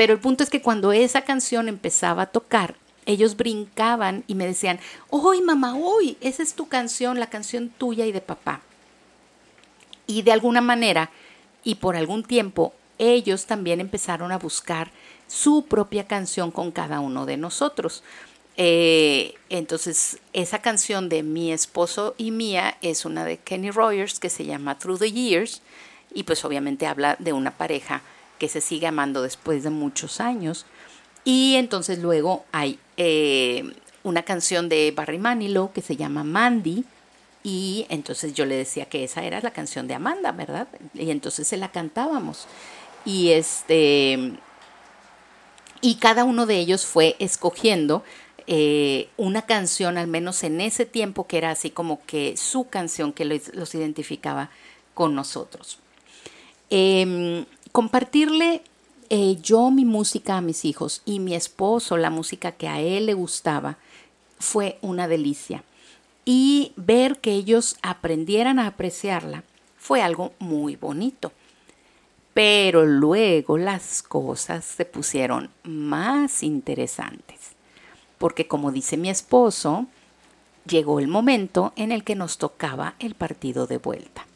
Pero 0.00 0.14
el 0.14 0.18
punto 0.18 0.42
es 0.42 0.48
que 0.48 0.62
cuando 0.62 0.92
esa 0.92 1.26
canción 1.26 1.68
empezaba 1.68 2.22
a 2.22 2.30
tocar, 2.30 2.74
ellos 3.04 3.36
brincaban 3.36 4.24
y 4.26 4.34
me 4.34 4.46
decían, 4.46 4.80
hoy 5.10 5.42
mamá, 5.42 5.76
hoy, 5.76 6.16
esa 6.22 6.42
es 6.42 6.54
tu 6.54 6.68
canción, 6.68 7.20
la 7.20 7.28
canción 7.28 7.68
tuya 7.68 8.06
y 8.06 8.12
de 8.12 8.22
papá. 8.22 8.62
Y 10.06 10.22
de 10.22 10.32
alguna 10.32 10.62
manera, 10.62 11.10
y 11.64 11.74
por 11.74 11.96
algún 11.96 12.24
tiempo, 12.24 12.72
ellos 12.96 13.44
también 13.44 13.78
empezaron 13.78 14.32
a 14.32 14.38
buscar 14.38 14.90
su 15.28 15.66
propia 15.66 16.06
canción 16.06 16.50
con 16.50 16.70
cada 16.70 17.00
uno 17.00 17.26
de 17.26 17.36
nosotros. 17.36 18.02
Eh, 18.56 19.34
entonces, 19.50 20.18
esa 20.32 20.62
canción 20.62 21.10
de 21.10 21.22
mi 21.22 21.52
esposo 21.52 22.14
y 22.16 22.30
mía 22.30 22.78
es 22.80 23.04
una 23.04 23.26
de 23.26 23.36
Kenny 23.36 23.70
Rogers 23.70 24.18
que 24.18 24.30
se 24.30 24.46
llama 24.46 24.78
Through 24.78 25.00
the 25.00 25.12
Years 25.12 25.60
y 26.14 26.22
pues 26.22 26.42
obviamente 26.46 26.86
habla 26.86 27.16
de 27.18 27.34
una 27.34 27.50
pareja 27.50 28.00
que 28.40 28.48
se 28.48 28.62
sigue 28.62 28.88
amando 28.88 29.22
después 29.22 29.62
de 29.62 29.70
muchos 29.70 30.18
años. 30.18 30.64
Y 31.24 31.54
entonces 31.56 31.98
luego 31.98 32.46
hay 32.50 32.78
eh, 32.96 33.74
una 34.02 34.22
canción 34.22 34.70
de 34.70 34.92
Barry 34.96 35.18
Manilow 35.18 35.72
que 35.72 35.82
se 35.82 35.94
llama 35.94 36.24
Mandy. 36.24 36.84
Y 37.44 37.86
entonces 37.90 38.32
yo 38.32 38.46
le 38.46 38.56
decía 38.56 38.86
que 38.86 39.04
esa 39.04 39.22
era 39.22 39.40
la 39.42 39.52
canción 39.52 39.86
de 39.86 39.94
Amanda, 39.94 40.32
¿verdad? 40.32 40.68
Y 40.94 41.10
entonces 41.10 41.46
se 41.46 41.58
la 41.58 41.70
cantábamos. 41.70 42.48
Y 43.04 43.30
este. 43.30 44.32
Y 45.82 45.94
cada 45.96 46.24
uno 46.24 46.46
de 46.46 46.56
ellos 46.56 46.86
fue 46.86 47.16
escogiendo 47.18 48.02
eh, 48.46 49.08
una 49.18 49.42
canción, 49.42 49.98
al 49.98 50.06
menos 50.06 50.44
en 50.44 50.62
ese 50.62 50.86
tiempo, 50.86 51.26
que 51.26 51.38
era 51.38 51.50
así 51.50 51.70
como 51.70 52.04
que 52.06 52.36
su 52.38 52.68
canción 52.68 53.12
que 53.12 53.26
los, 53.26 53.74
identificaba 53.74 54.50
con 54.94 55.14
nosotros. 55.14 55.78
Eh, 56.70 57.44
compartirle 57.72 58.62
eh, 59.08 59.38
yo 59.42 59.70
mi 59.70 59.84
música 59.84 60.36
a 60.36 60.40
mis 60.40 60.64
hijos 60.64 61.02
y 61.04 61.18
mi 61.18 61.34
esposo 61.34 61.96
la 61.96 62.10
música 62.10 62.52
que 62.52 62.68
a 62.68 62.80
él 62.80 63.06
le 63.06 63.14
gustaba 63.14 63.76
fue 64.38 64.78
una 64.82 65.08
delicia. 65.08 65.64
Y 66.24 66.72
ver 66.76 67.18
que 67.18 67.32
ellos 67.32 67.76
aprendieran 67.82 68.58
a 68.58 68.68
apreciarla 68.68 69.42
fue 69.78 70.02
algo 70.02 70.32
muy 70.38 70.76
bonito. 70.76 71.32
Pero 72.34 72.86
luego 72.86 73.58
las 73.58 74.02
cosas 74.02 74.64
se 74.64 74.84
pusieron 74.84 75.50
más 75.64 76.44
interesantes. 76.44 77.38
Porque 78.18 78.46
como 78.46 78.70
dice 78.70 78.96
mi 78.96 79.10
esposo, 79.10 79.86
llegó 80.66 81.00
el 81.00 81.08
momento 81.08 81.72
en 81.74 81.90
el 81.90 82.04
que 82.04 82.14
nos 82.14 82.38
tocaba 82.38 82.94
el 83.00 83.14
partido 83.14 83.66
de 83.66 83.78
vuelta. 83.78 84.26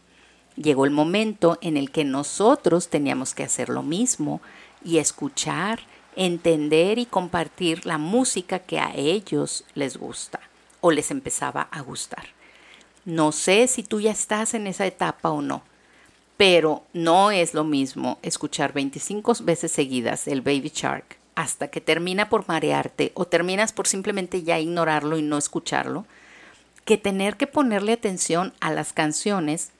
Llegó 0.56 0.84
el 0.84 0.90
momento 0.90 1.58
en 1.60 1.76
el 1.76 1.90
que 1.90 2.04
nosotros 2.04 2.88
teníamos 2.88 3.34
que 3.34 3.42
hacer 3.42 3.68
lo 3.68 3.82
mismo 3.82 4.40
y 4.84 4.98
escuchar, 4.98 5.80
entender 6.16 6.98
y 6.98 7.06
compartir 7.06 7.86
la 7.86 7.98
música 7.98 8.60
que 8.60 8.78
a 8.78 8.94
ellos 8.94 9.64
les 9.74 9.96
gusta 9.96 10.40
o 10.80 10.90
les 10.90 11.10
empezaba 11.10 11.62
a 11.72 11.80
gustar. 11.80 12.26
No 13.04 13.32
sé 13.32 13.66
si 13.66 13.82
tú 13.82 14.00
ya 14.00 14.12
estás 14.12 14.54
en 14.54 14.66
esa 14.66 14.86
etapa 14.86 15.30
o 15.30 15.42
no, 15.42 15.62
pero 16.36 16.84
no 16.92 17.30
es 17.30 17.52
lo 17.54 17.64
mismo 17.64 18.18
escuchar 18.22 18.72
25 18.72 19.34
veces 19.42 19.72
seguidas 19.72 20.28
el 20.28 20.40
Baby 20.40 20.70
Shark 20.74 21.18
hasta 21.34 21.68
que 21.68 21.80
termina 21.80 22.28
por 22.28 22.46
marearte 22.48 23.12
o 23.14 23.26
terminas 23.26 23.72
por 23.72 23.86
simplemente 23.86 24.42
ya 24.42 24.58
ignorarlo 24.58 25.18
y 25.18 25.22
no 25.22 25.36
escucharlo, 25.36 26.06
que 26.84 26.96
tener 26.96 27.36
que 27.36 27.46
ponerle 27.46 27.92
atención 27.92 28.52
a 28.60 28.70
las 28.72 28.92
canciones 28.92 29.70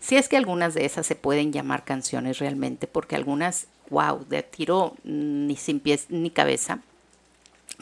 si 0.00 0.16
es 0.16 0.28
que 0.28 0.36
algunas 0.36 0.74
de 0.74 0.84
esas 0.84 1.06
se 1.06 1.14
pueden 1.14 1.52
llamar 1.52 1.84
canciones 1.84 2.38
realmente, 2.38 2.86
porque 2.86 3.16
algunas, 3.16 3.66
wow, 3.90 4.24
de 4.28 4.42
tiro 4.42 4.94
ni 5.04 5.56
sin 5.56 5.80
pies 5.80 6.06
ni 6.08 6.30
cabeza, 6.30 6.80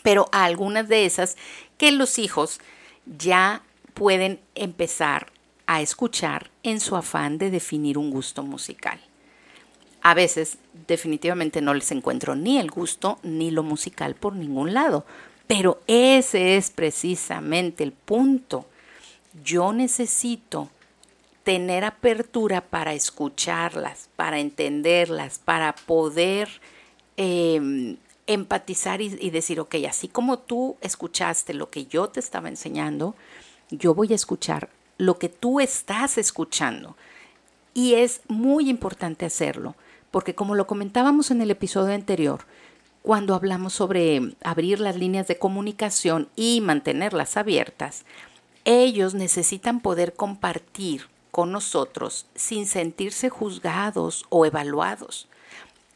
pero 0.03 0.29
a 0.33 0.45
algunas 0.45 0.89
de 0.89 1.07
esas 1.07 1.37
que 1.79 1.93
los 1.93 2.19
hijos 2.19 2.61
ya 3.07 3.63
pueden 3.95 4.41
empezar 4.55 5.33
a 5.67 5.81
escuchar 5.81 6.51
en 6.63 6.81
su 6.81 6.97
afán 6.97 7.39
de 7.39 7.51
definir 7.51 7.97
un 7.99 8.11
gusto 8.11 8.43
musical. 8.43 9.01
A 10.03 10.13
veces 10.13 10.59
definitivamente 10.87 11.63
no 11.63 11.73
les 11.73 11.91
encuentro 11.91 12.35
ni 12.35 12.59
el 12.59 12.71
gusto 12.71 13.19
ni 13.23 13.51
lo 13.51 13.63
musical 13.63 14.15
por 14.15 14.35
ningún 14.35 14.75
lado, 14.75 15.07
pero 15.47 15.81
ese 15.87 16.57
es 16.57 16.71
precisamente 16.71 17.85
el 17.85 17.93
punto. 17.93 18.67
Yo 19.43 19.73
necesito 19.73 20.69
tener 21.45 21.85
apertura 21.85 22.63
para 22.63 22.95
escucharlas, 22.95 24.09
para 24.17 24.41
entenderlas, 24.41 25.39
para 25.39 25.75
poder 25.75 26.49
em, 27.17 27.99
empatizar 28.27 29.03
y, 29.03 29.17
y, 29.21 29.31
decir, 29.31 29.61
ok, 29.61 29.77
así 29.89 30.09
como 30.09 30.39
tú 30.39 30.77
escuchaste 30.81 31.55
lo 31.55 31.71
que 31.71 31.87
yo 31.87 32.09
te 32.09 32.21
estaba 32.21 32.49
enseñando, 32.49 33.15
yo 33.71 33.95
voy 33.95 34.13
a 34.13 34.17
escuchar 34.17 34.71
lo 34.97 35.19
que 35.19 35.29
tú 35.29 35.61
estás 35.61 36.19
escuchando. 36.19 36.97
Y 37.75 37.95
es 37.95 38.23
muy 38.29 38.71
importante 38.71 39.27
hacerlo, 39.27 39.75
porque 40.11 40.35
como 40.35 40.55
lo 40.55 40.67
comentábamos 40.67 41.31
en 41.31 41.43
el 41.43 41.51
episodio 41.51 41.95
anterior, 41.95 42.47
cuando 43.03 43.35
hablamos 43.35 43.75
sobre 43.75 44.35
abrir 44.43 44.81
las 44.81 44.97
líneas 44.97 45.27
de 45.27 45.39
comunicación 45.39 46.31
y 46.37 46.63
mantenerlas 46.63 47.37
abiertas, 47.37 48.05
ellos 48.65 49.13
necesitan 49.13 49.81
poder 49.81 50.15
compartir 50.15 51.09
con 51.35 51.51
nosotros 51.51 52.27
sin 52.37 52.65
sentirse 52.65 53.29
juzgados 53.29 54.25
o 54.29 54.47
evaluados. 54.47 55.27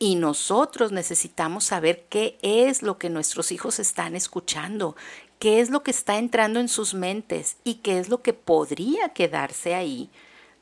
Y 0.01 0.17
nosotros 0.17 0.91
necesitamos 0.91 1.63
saber 1.63 2.07
qué 2.09 2.37
es 2.43 2.83
lo 2.83 2.99
que 2.99 3.09
nuestros 3.09 3.53
hijos 3.53 3.79
están 3.79 4.17
escuchando, 4.17 4.97
qué 5.39 5.61
es 5.61 5.71
lo 5.71 5.85
que 5.85 5.93
está 5.93 6.19
entrando 6.19 6.59
en 6.59 6.67
sus 6.67 6.93
mentes 6.93 7.57
y 7.63 7.75
qué 7.75 8.01
es 8.01 8.09
lo 8.09 8.21
que 8.21 8.33
podría 8.33 9.11
quedarse 9.11 9.77
ahí 9.77 10.11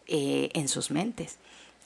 eh, 0.09 0.51
en 0.53 0.69
sus 0.69 0.91
mentes. 0.91 1.39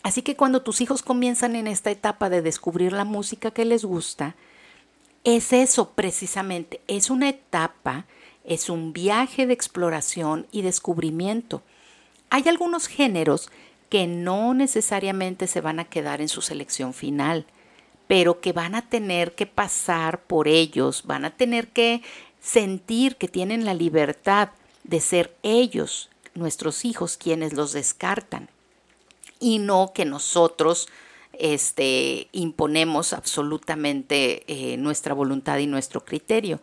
Así 0.03 0.23
que 0.23 0.35
cuando 0.35 0.63
tus 0.63 0.81
hijos 0.81 1.05
comienzan 1.05 1.55
en 1.55 1.69
esta 1.69 1.93
etapa 1.93 2.29
de 2.29 2.43
descubrir 2.43 2.93
la 2.93 3.05
música 3.05 3.53
que 3.53 3.65
les 3.65 3.85
gusta, 3.85 4.35
es 5.23 5.53
eso 5.53 5.91
precisamente, 5.91 6.81
es 6.89 7.09
una 7.09 7.29
etapa, 7.29 8.07
es 8.43 8.69
un 8.69 8.93
viaje 8.93 9.47
de 9.47 9.53
exploración 9.53 10.49
y 10.51 10.63
descubrimiento 10.63 11.63
hay 12.31 12.49
algunos 12.49 12.87
géneros 12.87 13.51
que 13.91 14.07
no 14.07 14.55
necesariamente 14.55 15.49
se 15.49 15.61
van 15.61 15.81
a 15.81 15.85
quedar 15.85 16.21
en 16.21 16.29
su 16.29 16.41
selección 16.41 16.95
final, 16.95 17.45
pero 18.07 18.41
que 18.41 18.53
van 18.53 18.75
a 18.75 18.89
tener 18.89 19.35
que 19.35 19.47
pasar 19.47 20.23
por 20.23 20.49
ellos, 20.49 21.03
van 21.05 21.25
a 21.25 21.37
tener 21.37 21.69
que 21.69 22.03
sentir 22.41 23.17
que 23.17 23.29
tienen 23.29 23.65
la 23.65 23.75
libertad 23.75 24.51
de 24.85 25.01
ser 25.01 25.37
ellos, 25.43 26.09
nuestros 26.35 26.85
hijos, 26.85 27.17
quienes 27.17 27.53
los 27.53 27.73
descartan, 27.73 28.49
y 29.41 29.59
no 29.59 29.93
que 29.93 30.05
nosotros 30.05 30.89
este, 31.33 32.29
imponemos 32.33 33.13
absolutamente 33.13 34.45
eh, 34.47 34.77
nuestra 34.77 35.15
voluntad 35.15 35.59
y 35.59 35.67
nuestro 35.67 36.05
criterio. 36.05 36.61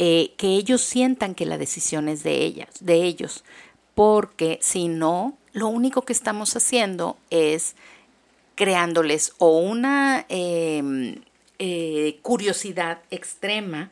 Eh, 0.00 0.34
que 0.36 0.54
ellos 0.54 0.80
sientan 0.80 1.34
que 1.34 1.44
la 1.44 1.58
decisión 1.58 2.08
es 2.08 2.22
de 2.22 2.44
ellas, 2.44 2.68
de 2.80 3.02
ellos 3.02 3.42
porque 3.98 4.60
si 4.62 4.86
no, 4.86 5.36
lo 5.52 5.66
único 5.66 6.02
que 6.02 6.12
estamos 6.12 6.54
haciendo 6.54 7.16
es 7.30 7.74
creándoles 8.54 9.32
o 9.38 9.58
una 9.58 10.24
em, 10.28 11.16
eh, 11.58 12.20
curiosidad 12.22 13.00
extrema 13.10 13.90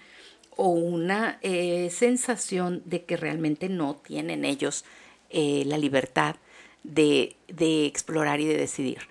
o 0.54 0.68
una 0.68 1.40
eh, 1.42 1.90
sensación 1.90 2.82
de 2.84 3.04
que 3.04 3.16
realmente 3.16 3.68
no 3.68 3.96
tienen 3.96 4.44
ellos 4.44 4.84
eh, 5.30 5.64
la 5.66 5.76
libertad 5.76 6.36
de, 6.84 7.34
de 7.48 7.86
explorar 7.86 8.38
y 8.38 8.44
de 8.44 8.58
decidir. 8.58 9.08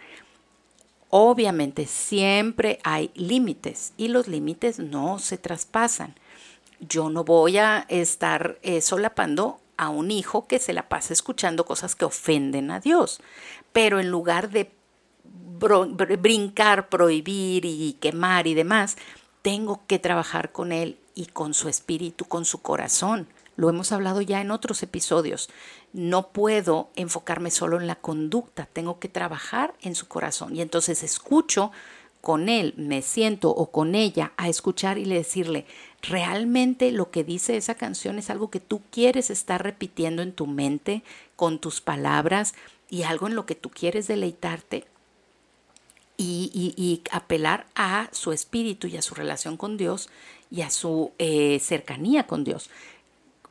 Obviamente 1.10 1.88
siempre 1.88 2.80
hay 2.86 3.12
límites 3.16 3.92
y 3.98 4.08
los 4.08 4.30
límites 4.30 4.80
no 4.80 5.20
se 5.20 5.38
traspasan. 5.38 6.16
Yo 6.80 7.10
no 7.10 7.26
voy 7.26 7.58
a 7.58 7.86
estar 7.90 8.60
solapando 8.80 9.60
a 9.78 9.90
un 9.90 10.12
hijo 10.12 10.48
que 10.48 10.60
se 10.60 10.74
la 10.74 10.90
pasa 10.90 11.14
escuchando 11.14 11.66
cosas 11.66 11.96
que 11.96 12.06
ofenden 12.06 12.72
a 12.72 12.80
Dios, 12.80 13.22
pero 13.74 14.00
en 14.00 14.10
lugar 14.10 14.50
de 14.50 14.72
brincar, 16.20 16.90
prohibir 16.90 17.66
y 17.66 17.98
quemar 18.00 18.48
y 18.48 18.54
demás, 18.54 18.98
tengo 19.42 19.82
que 19.88 20.00
trabajar 20.00 20.52
con 20.52 20.72
él 20.72 20.98
y 21.14 21.28
con 21.28 21.54
su 21.54 21.70
espíritu, 21.70 22.26
con 22.26 22.46
su 22.46 22.62
corazón. 22.62 23.28
Lo 23.58 23.70
hemos 23.70 23.92
hablado 23.92 24.22
ya 24.22 24.42
en 24.42 24.52
otros 24.52 24.84
episodios. 24.84 25.50
No 25.94 26.30
puedo 26.30 26.90
enfocarme 26.96 27.52
solo 27.52 27.80
en 27.80 27.88
la 27.88 27.96
conducta, 27.96 28.66
tengo 28.66 29.00
que 29.00 29.08
trabajar 29.08 29.74
en 29.82 29.96
su 29.96 30.08
corazón. 30.08 30.56
Y 30.56 30.62
entonces 30.62 31.04
escucho 31.04 31.72
con 32.22 32.50
él, 32.50 32.74
me 32.76 33.02
siento 33.02 33.52
o 33.52 33.72
con 33.72 33.96
ella 33.96 34.34
a 34.36 34.50
escuchar 34.50 34.98
y 34.98 35.06
le 35.06 35.16
decirle, 35.16 35.68
realmente 36.08 36.92
lo 36.92 37.12
que 37.12 37.24
dice 37.24 37.58
esa 37.58 37.76
canción 37.76 38.20
es 38.20 38.30
algo 38.30 38.50
que 38.50 38.60
tú 38.60 38.82
quieres 38.92 39.30
estar 39.30 39.64
repitiendo 39.64 40.22
en 40.22 40.34
tu 40.34 40.48
mente, 40.48 41.04
con 41.36 41.60
tus 41.60 41.82
palabras 41.82 42.54
y 42.90 43.04
algo 43.04 43.28
en 43.28 43.36
lo 43.36 43.46
que 43.46 43.56
tú 43.56 43.70
quieres 43.70 44.08
deleitarte 44.08 44.86
y, 46.18 47.02
apelar 47.12 47.66
a 47.76 48.10
su 48.12 48.32
espíritu 48.32 48.88
y 48.88 48.98
a 48.98 49.02
su 49.02 49.16
relación 49.16 49.58
con 49.58 49.78
Dios 49.78 50.10
y 50.50 50.62
a 50.62 50.70
su 50.70 51.12
eh, 51.18 51.60
cercanía 51.60 52.28
con 52.28 52.44
Dios. 52.44 52.70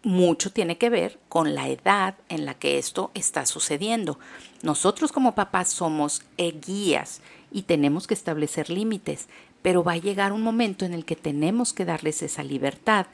Mucho 0.02 0.50
tiene 0.50 0.76
que 0.76 0.90
ver 0.90 1.18
con 1.28 1.54
la 1.54 1.68
edad 1.68 2.14
en 2.28 2.44
la 2.44 2.54
que 2.54 2.78
esto 2.78 3.10
está 3.14 3.46
sucediendo. 3.46 4.18
Nosotros 4.62 5.12
como 5.12 5.34
papás 5.34 5.70
somos 5.70 6.22
eh, 6.36 6.52
guías 6.52 7.20
y 7.50 7.62
tenemos 7.62 8.06
que 8.06 8.14
establecer 8.14 8.68
límites, 8.68 9.28
pero 9.64 9.82
va 9.82 9.92
a 9.92 9.96
llegar 9.96 10.34
un 10.34 10.42
momento 10.42 10.84
en 10.84 10.92
el 10.92 11.06
que 11.06 11.16
tenemos 11.16 11.72
que 11.72 11.86
darles 11.86 12.22
esa 12.22 12.42
libertad 12.42 13.06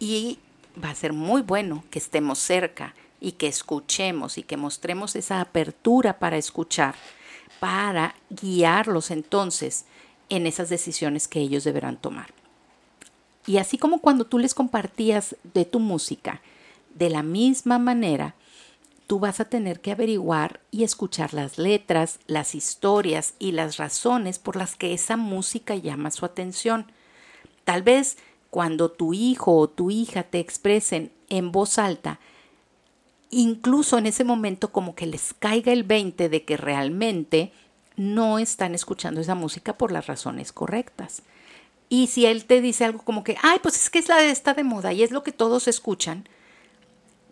y 0.00 0.40
va 0.82 0.90
a 0.90 0.94
ser 0.96 1.12
muy 1.12 1.40
bueno 1.40 1.84
que 1.92 2.00
estemos 2.00 2.40
cerca 2.40 2.96
y 3.20 3.32
que 3.32 3.46
escuchemos 3.46 4.36
y 4.36 4.42
que 4.42 4.56
mostremos 4.56 5.14
esa 5.14 5.40
apertura 5.40 6.18
para 6.18 6.36
escuchar 6.36 6.96
para 7.60 8.16
guiarlos 8.28 9.12
entonces 9.12 9.84
en 10.30 10.48
esas 10.48 10.68
decisiones 10.68 11.28
que 11.28 11.38
ellos 11.38 11.62
deberán 11.62 11.96
tomar. 11.96 12.34
Y 13.46 13.58
así 13.58 13.78
como 13.78 14.00
cuando 14.00 14.24
tú 14.24 14.40
les 14.40 14.52
compartías 14.52 15.36
de 15.54 15.64
tu 15.64 15.78
música, 15.78 16.40
de 16.92 17.08
la 17.08 17.22
misma 17.22 17.78
manera, 17.78 18.34
tú 19.06 19.18
vas 19.18 19.40
a 19.40 19.46
tener 19.46 19.80
que 19.80 19.92
averiguar 19.92 20.60
y 20.70 20.84
escuchar 20.84 21.34
las 21.34 21.58
letras, 21.58 22.20
las 22.26 22.54
historias 22.54 23.34
y 23.38 23.52
las 23.52 23.76
razones 23.76 24.38
por 24.38 24.56
las 24.56 24.76
que 24.76 24.94
esa 24.94 25.16
música 25.16 25.74
llama 25.74 26.10
su 26.10 26.24
atención. 26.24 26.90
Tal 27.64 27.82
vez 27.82 28.16
cuando 28.50 28.90
tu 28.90 29.14
hijo 29.14 29.56
o 29.56 29.68
tu 29.68 29.90
hija 29.90 30.22
te 30.22 30.38
expresen 30.38 31.12
en 31.28 31.52
voz 31.52 31.78
alta 31.78 32.20
incluso 33.34 33.98
en 33.98 34.06
ese 34.06 34.22
momento 34.22 34.70
como 34.70 34.94
que 34.94 35.06
les 35.06 35.34
caiga 35.34 35.72
el 35.72 35.82
20 35.82 36.28
de 36.28 36.44
que 36.44 36.56
realmente 36.56 37.52
no 37.96 38.38
están 38.38 38.74
escuchando 38.74 39.20
esa 39.20 39.34
música 39.34 39.76
por 39.76 39.90
las 39.90 40.06
razones 40.06 40.52
correctas. 40.52 41.22
Y 41.88 42.06
si 42.06 42.26
él 42.26 42.44
te 42.44 42.60
dice 42.60 42.84
algo 42.84 43.02
como 43.02 43.24
que, 43.24 43.36
ay, 43.42 43.58
pues 43.62 43.76
es 43.76 43.90
que 43.90 43.98
es 43.98 44.08
la 44.08 44.16
de 44.16 44.30
esta 44.30 44.54
de 44.54 44.64
moda 44.64 44.92
y 44.92 45.02
es 45.02 45.10
lo 45.10 45.22
que 45.22 45.32
todos 45.32 45.68
escuchan, 45.68 46.28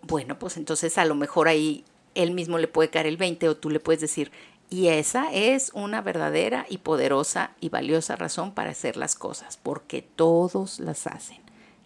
bueno, 0.02 0.38
pues 0.38 0.56
entonces 0.56 0.98
a 0.98 1.04
lo 1.04 1.14
mejor 1.14 1.48
ahí 1.48 1.84
él 2.14 2.32
mismo 2.32 2.58
le 2.58 2.68
puede 2.68 2.90
caer 2.90 3.06
el 3.06 3.16
20 3.16 3.48
o 3.48 3.56
tú 3.56 3.70
le 3.70 3.80
puedes 3.80 4.00
decir, 4.00 4.30
y 4.68 4.88
esa 4.88 5.32
es 5.32 5.70
una 5.74 6.00
verdadera 6.00 6.66
y 6.68 6.78
poderosa 6.78 7.52
y 7.60 7.68
valiosa 7.68 8.16
razón 8.16 8.52
para 8.52 8.70
hacer 8.70 8.96
las 8.96 9.14
cosas, 9.14 9.58
porque 9.62 10.02
todos 10.02 10.80
las 10.80 11.06
hacen. 11.06 11.38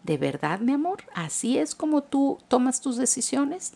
¿De 0.04 0.18
verdad, 0.18 0.60
mi 0.60 0.72
amor? 0.72 1.02
¿Así 1.12 1.58
es 1.58 1.74
como 1.74 2.02
tú 2.02 2.38
tomas 2.46 2.80
tus 2.80 2.96
decisiones? 2.96 3.72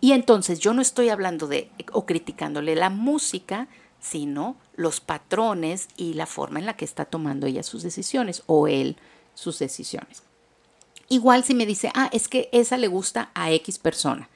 Y 0.00 0.12
entonces 0.12 0.58
yo 0.58 0.72
no 0.72 0.80
estoy 0.80 1.10
hablando 1.10 1.46
de 1.46 1.70
o 1.92 2.06
criticándole 2.06 2.74
la 2.76 2.88
música, 2.88 3.68
sino 4.00 4.56
los 4.74 5.00
patrones 5.00 5.88
y 5.98 6.14
la 6.14 6.24
forma 6.24 6.58
en 6.58 6.66
la 6.66 6.76
que 6.76 6.86
está 6.86 7.04
tomando 7.04 7.46
ella 7.46 7.62
sus 7.62 7.82
decisiones 7.82 8.42
o 8.46 8.66
él 8.68 8.96
sus 9.34 9.58
decisiones. 9.58 10.22
Igual 11.10 11.42
si 11.42 11.54
me 11.54 11.66
dice, 11.66 11.90
ah, 11.94 12.08
es 12.12 12.28
que 12.28 12.48
esa 12.52 12.78
le 12.78 12.86
gusta 12.86 13.30
a 13.34 13.50
X 13.50 13.78
persona. 13.78 14.28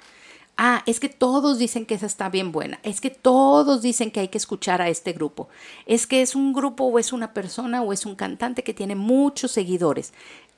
Ah, 0.57 0.83
es 0.87 0.99
que 0.99 1.09
todos 1.09 1.59
dicen 1.59 1.87
que 1.87 1.95
esa 1.95 2.07
está 2.07 2.29
bien 2.29 2.51
buena. 2.51 2.81
Es 2.83 3.01
que 3.01 3.11
todos 3.11 3.81
dicen 3.81 4.11
que 4.11 4.21
hay 4.21 4.29
que 4.29 4.39
escuchar 4.39 4.83
a 4.83 4.89
este 4.89 5.13
grupo. 5.13 5.49
Es 5.87 6.09
que 6.09 6.21
es 6.21 6.35
un 6.35 6.53
grupo 6.53 6.85
o 6.85 6.99
es 6.99 7.13
una 7.13 7.33
persona 7.33 7.81
o 7.81 7.93
es 7.93 8.05
un 8.07 8.17
cantante 8.17 8.65
que 8.65 8.75
tiene 8.75 8.97
muchos 8.97 9.53
seguidores. 9.53 10.13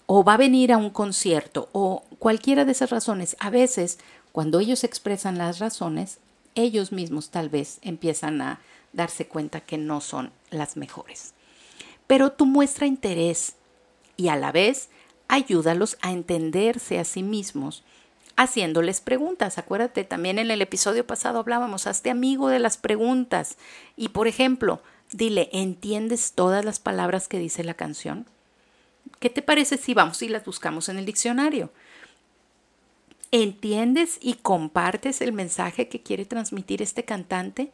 O 0.07 0.24
va 0.24 0.35
a 0.35 0.38
venir 0.38 0.72
a 0.72 0.79
un 0.79 0.88
concierto 0.88 1.68
o 1.72 2.02
cualquiera 2.18 2.64
de 2.64 2.72
esas 2.72 2.90
razones. 2.90 3.37
A 3.38 3.50
veces 3.50 3.98
cuando 4.33 4.59
ellos 4.59 4.85
expresan 4.85 5.37
las 5.37 5.59
razones, 5.59 6.18
ellos 6.55 6.92
mismos 6.92 7.29
tal 7.29 7.50
vez 7.50 7.79
empiezan 7.83 8.40
a 8.40 8.61
darse 8.94 9.29
cuenta 9.29 9.61
que 9.61 9.76
no 9.76 10.00
son 10.00 10.33
las 10.48 10.79
mejores. 10.79 11.35
Pero 12.07 12.33
tú 12.33 12.46
muestra 12.46 12.87
interés 12.87 13.55
y 14.16 14.29
a 14.29 14.37
la 14.37 14.50
vez 14.50 14.88
ayúdalos 15.28 15.96
a 16.02 16.12
entenderse 16.12 16.98
a 16.98 17.04
sí 17.04 17.22
mismos 17.22 17.84
haciéndoles 18.36 19.00
preguntas. 19.00 19.58
Acuérdate, 19.58 20.04
también 20.04 20.38
en 20.38 20.50
el 20.50 20.62
episodio 20.62 21.06
pasado 21.06 21.38
hablábamos, 21.38 21.86
hazte 21.86 22.10
amigo 22.10 22.48
de 22.48 22.58
las 22.58 22.76
preguntas. 22.76 23.56
Y 23.96 24.10
por 24.10 24.28
ejemplo, 24.28 24.82
dile, 25.12 25.48
¿entiendes 25.52 26.32
todas 26.32 26.64
las 26.64 26.78
palabras 26.78 27.28
que 27.28 27.38
dice 27.38 27.64
la 27.64 27.74
canción? 27.74 28.26
¿Qué 29.18 29.30
te 29.30 29.42
parece 29.42 29.78
si 29.78 29.94
vamos 29.94 30.22
y 30.22 30.28
las 30.28 30.44
buscamos 30.44 30.88
en 30.88 30.98
el 30.98 31.06
diccionario? 31.06 31.70
¿Entiendes 33.32 34.18
y 34.20 34.34
compartes 34.34 35.20
el 35.20 35.32
mensaje 35.32 35.88
que 35.88 36.02
quiere 36.02 36.26
transmitir 36.26 36.82
este 36.82 37.04
cantante? 37.04 37.72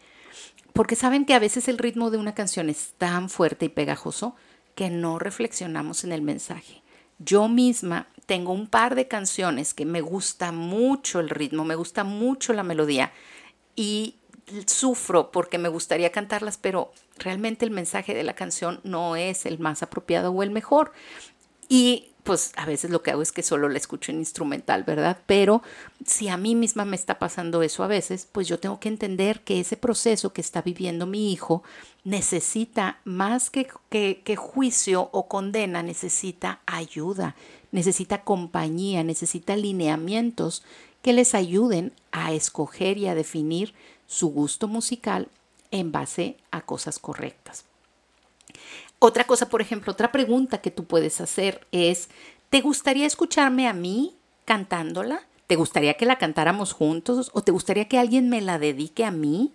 Porque 0.72 0.96
saben 0.96 1.26
que 1.26 1.34
a 1.34 1.38
veces 1.38 1.68
el 1.68 1.78
ritmo 1.78 2.10
de 2.10 2.18
una 2.18 2.34
canción 2.34 2.70
es 2.70 2.94
tan 2.96 3.28
fuerte 3.28 3.66
y 3.66 3.68
pegajoso 3.68 4.34
que 4.74 4.88
no 4.88 5.18
reflexionamos 5.18 6.04
en 6.04 6.12
el 6.12 6.22
mensaje. 6.22 6.81
Yo 7.24 7.48
misma 7.48 8.08
tengo 8.26 8.52
un 8.52 8.66
par 8.66 8.94
de 8.94 9.08
canciones 9.08 9.74
que 9.74 9.84
me 9.84 10.00
gusta 10.00 10.52
mucho 10.52 11.20
el 11.20 11.28
ritmo, 11.28 11.64
me 11.64 11.74
gusta 11.74 12.04
mucho 12.04 12.52
la 12.52 12.62
melodía 12.62 13.12
y 13.76 14.16
sufro 14.66 15.30
porque 15.30 15.58
me 15.58 15.68
gustaría 15.68 16.12
cantarlas, 16.12 16.58
pero 16.58 16.92
realmente 17.18 17.64
el 17.64 17.70
mensaje 17.70 18.14
de 18.14 18.22
la 18.22 18.34
canción 18.34 18.80
no 18.84 19.16
es 19.16 19.46
el 19.46 19.58
más 19.58 19.82
apropiado 19.82 20.32
o 20.32 20.42
el 20.42 20.50
mejor. 20.50 20.92
Y 21.68 22.11
pues 22.22 22.52
a 22.56 22.66
veces 22.66 22.90
lo 22.90 23.02
que 23.02 23.10
hago 23.10 23.22
es 23.22 23.32
que 23.32 23.42
solo 23.42 23.68
la 23.68 23.78
escucho 23.78 24.12
en 24.12 24.18
instrumental, 24.18 24.84
¿verdad? 24.84 25.18
Pero 25.26 25.62
si 26.06 26.28
a 26.28 26.36
mí 26.36 26.54
misma 26.54 26.84
me 26.84 26.96
está 26.96 27.18
pasando 27.18 27.62
eso 27.62 27.82
a 27.82 27.88
veces, 27.88 28.28
pues 28.30 28.46
yo 28.46 28.60
tengo 28.60 28.78
que 28.78 28.88
entender 28.88 29.40
que 29.40 29.58
ese 29.58 29.76
proceso 29.76 30.32
que 30.32 30.40
está 30.40 30.62
viviendo 30.62 31.06
mi 31.06 31.32
hijo 31.32 31.62
necesita 32.04 33.00
más 33.04 33.50
que, 33.50 33.68
que, 33.88 34.22
que 34.24 34.36
juicio 34.36 35.08
o 35.12 35.26
condena, 35.26 35.82
necesita 35.82 36.60
ayuda, 36.66 37.34
necesita 37.72 38.22
compañía, 38.22 39.02
necesita 39.02 39.56
lineamientos 39.56 40.62
que 41.02 41.12
les 41.12 41.34
ayuden 41.34 41.92
a 42.12 42.32
escoger 42.32 42.98
y 42.98 43.08
a 43.08 43.16
definir 43.16 43.74
su 44.06 44.28
gusto 44.28 44.68
musical 44.68 45.28
en 45.72 45.90
base 45.90 46.36
a 46.52 46.60
cosas 46.60 47.00
correctas. 47.00 47.64
Otra 49.04 49.24
cosa, 49.24 49.48
por 49.48 49.60
ejemplo, 49.60 49.90
otra 49.90 50.12
pregunta 50.12 50.60
que 50.60 50.70
tú 50.70 50.84
puedes 50.84 51.20
hacer 51.20 51.66
es, 51.72 52.08
¿te 52.50 52.60
gustaría 52.60 53.04
escucharme 53.04 53.66
a 53.66 53.72
mí 53.72 54.14
cantándola? 54.44 55.26
¿Te 55.48 55.56
gustaría 55.56 55.94
que 55.94 56.06
la 56.06 56.18
cantáramos 56.18 56.72
juntos? 56.72 57.32
¿O 57.34 57.42
te 57.42 57.50
gustaría 57.50 57.88
que 57.88 57.98
alguien 57.98 58.28
me 58.28 58.40
la 58.40 58.60
dedique 58.60 59.04
a 59.04 59.10
mí? 59.10 59.52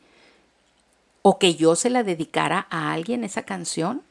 ¿O 1.21 1.39
que 1.39 1.55
yo 1.55 1.77
se 1.77 1.89
la 1.89 2.03
dedicara 2.03 2.67
a 2.69 2.91
alguien 2.91 3.23
esa 3.23 3.43
canción? 3.43 4.01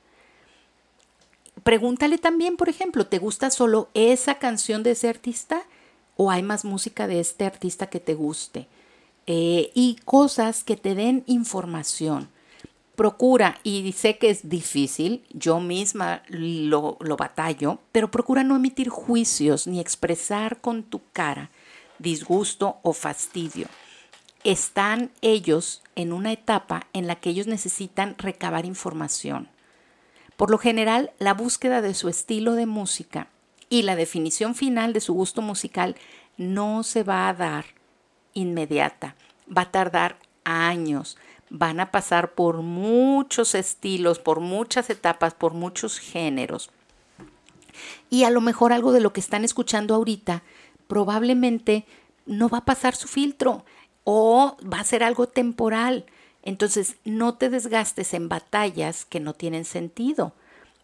Pregúntale 1.64 2.16
también, 2.16 2.56
por 2.56 2.70
ejemplo, 2.70 3.06
¿te 3.06 3.18
gusta 3.18 3.50
solo 3.50 3.90
esa 3.92 4.36
canción 4.36 4.82
de 4.82 4.92
ese 4.92 5.10
artista? 5.10 5.64
¿O 6.16 6.30
hay 6.30 6.42
más 6.42 6.64
música 6.64 7.06
de 7.06 7.20
este 7.20 7.44
artista 7.44 7.88
que 7.88 8.00
te 8.00 8.14
guste? 8.14 8.68
Eh, 9.26 9.70
y 9.74 9.96
cosas 10.06 10.64
que 10.64 10.78
te 10.78 10.94
den 10.94 11.24
información 11.26 12.30
procura, 12.96 13.58
y 13.62 13.92
sé 13.92 14.18
que 14.18 14.30
es 14.30 14.48
difícil, 14.48 15.24
yo 15.30 15.60
misma 15.60 16.22
lo, 16.28 16.96
lo 17.00 17.16
batallo, 17.16 17.78
pero 17.92 18.10
procura 18.10 18.42
no 18.42 18.56
emitir 18.56 18.88
juicios 18.88 19.66
ni 19.66 19.78
expresar 19.80 20.60
con 20.60 20.82
tu 20.82 21.02
cara 21.12 21.50
disgusto 21.98 22.78
o 22.82 22.92
fastidio. 22.92 23.68
están 24.44 25.10
ellos 25.22 25.82
en 25.96 26.12
una 26.12 26.30
etapa 26.30 26.86
en 26.92 27.08
la 27.08 27.16
que 27.16 27.30
ellos 27.30 27.48
necesitan 27.48 28.14
recabar 28.16 28.64
información. 28.64 29.48
Por 30.36 30.52
lo 30.52 30.58
general, 30.58 31.12
la 31.18 31.34
búsqueda 31.34 31.82
de 31.82 31.94
su 31.94 32.08
estilo 32.08 32.52
de 32.52 32.66
música 32.66 33.28
y 33.70 33.82
la 33.82 33.96
definición 33.96 34.54
final 34.54 34.92
de 34.92 35.00
su 35.00 35.14
gusto 35.14 35.42
musical 35.42 35.96
no 36.36 36.84
se 36.84 37.02
va 37.02 37.28
a 37.28 37.34
dar 37.34 37.64
inmediata, 38.34 39.16
va 39.48 39.62
a 39.62 39.72
tardar 39.72 40.18
años, 40.44 41.16
van 41.50 41.80
a 41.80 41.90
pasar 41.90 42.32
por 42.32 42.58
muchos 42.62 43.54
estilos, 43.54 44.18
por 44.18 44.40
muchas 44.40 44.90
etapas, 44.90 45.34
por 45.34 45.54
muchos 45.54 45.98
géneros. 45.98 46.70
Y 48.10 48.24
a 48.24 48.30
lo 48.30 48.40
mejor 48.40 48.72
algo 48.72 48.92
de 48.92 49.00
lo 49.00 49.12
que 49.12 49.20
están 49.20 49.44
escuchando 49.44 49.94
ahorita 49.94 50.42
probablemente 50.86 51.84
no 52.24 52.48
va 52.48 52.58
a 52.58 52.64
pasar 52.64 52.94
su 52.94 53.08
filtro 53.08 53.64
o 54.04 54.56
va 54.62 54.80
a 54.80 54.84
ser 54.84 55.02
algo 55.02 55.26
temporal. 55.26 56.06
Entonces, 56.42 56.96
no 57.04 57.34
te 57.34 57.50
desgastes 57.50 58.14
en 58.14 58.28
batallas 58.28 59.04
que 59.04 59.20
no 59.20 59.34
tienen 59.34 59.64
sentido. 59.64 60.32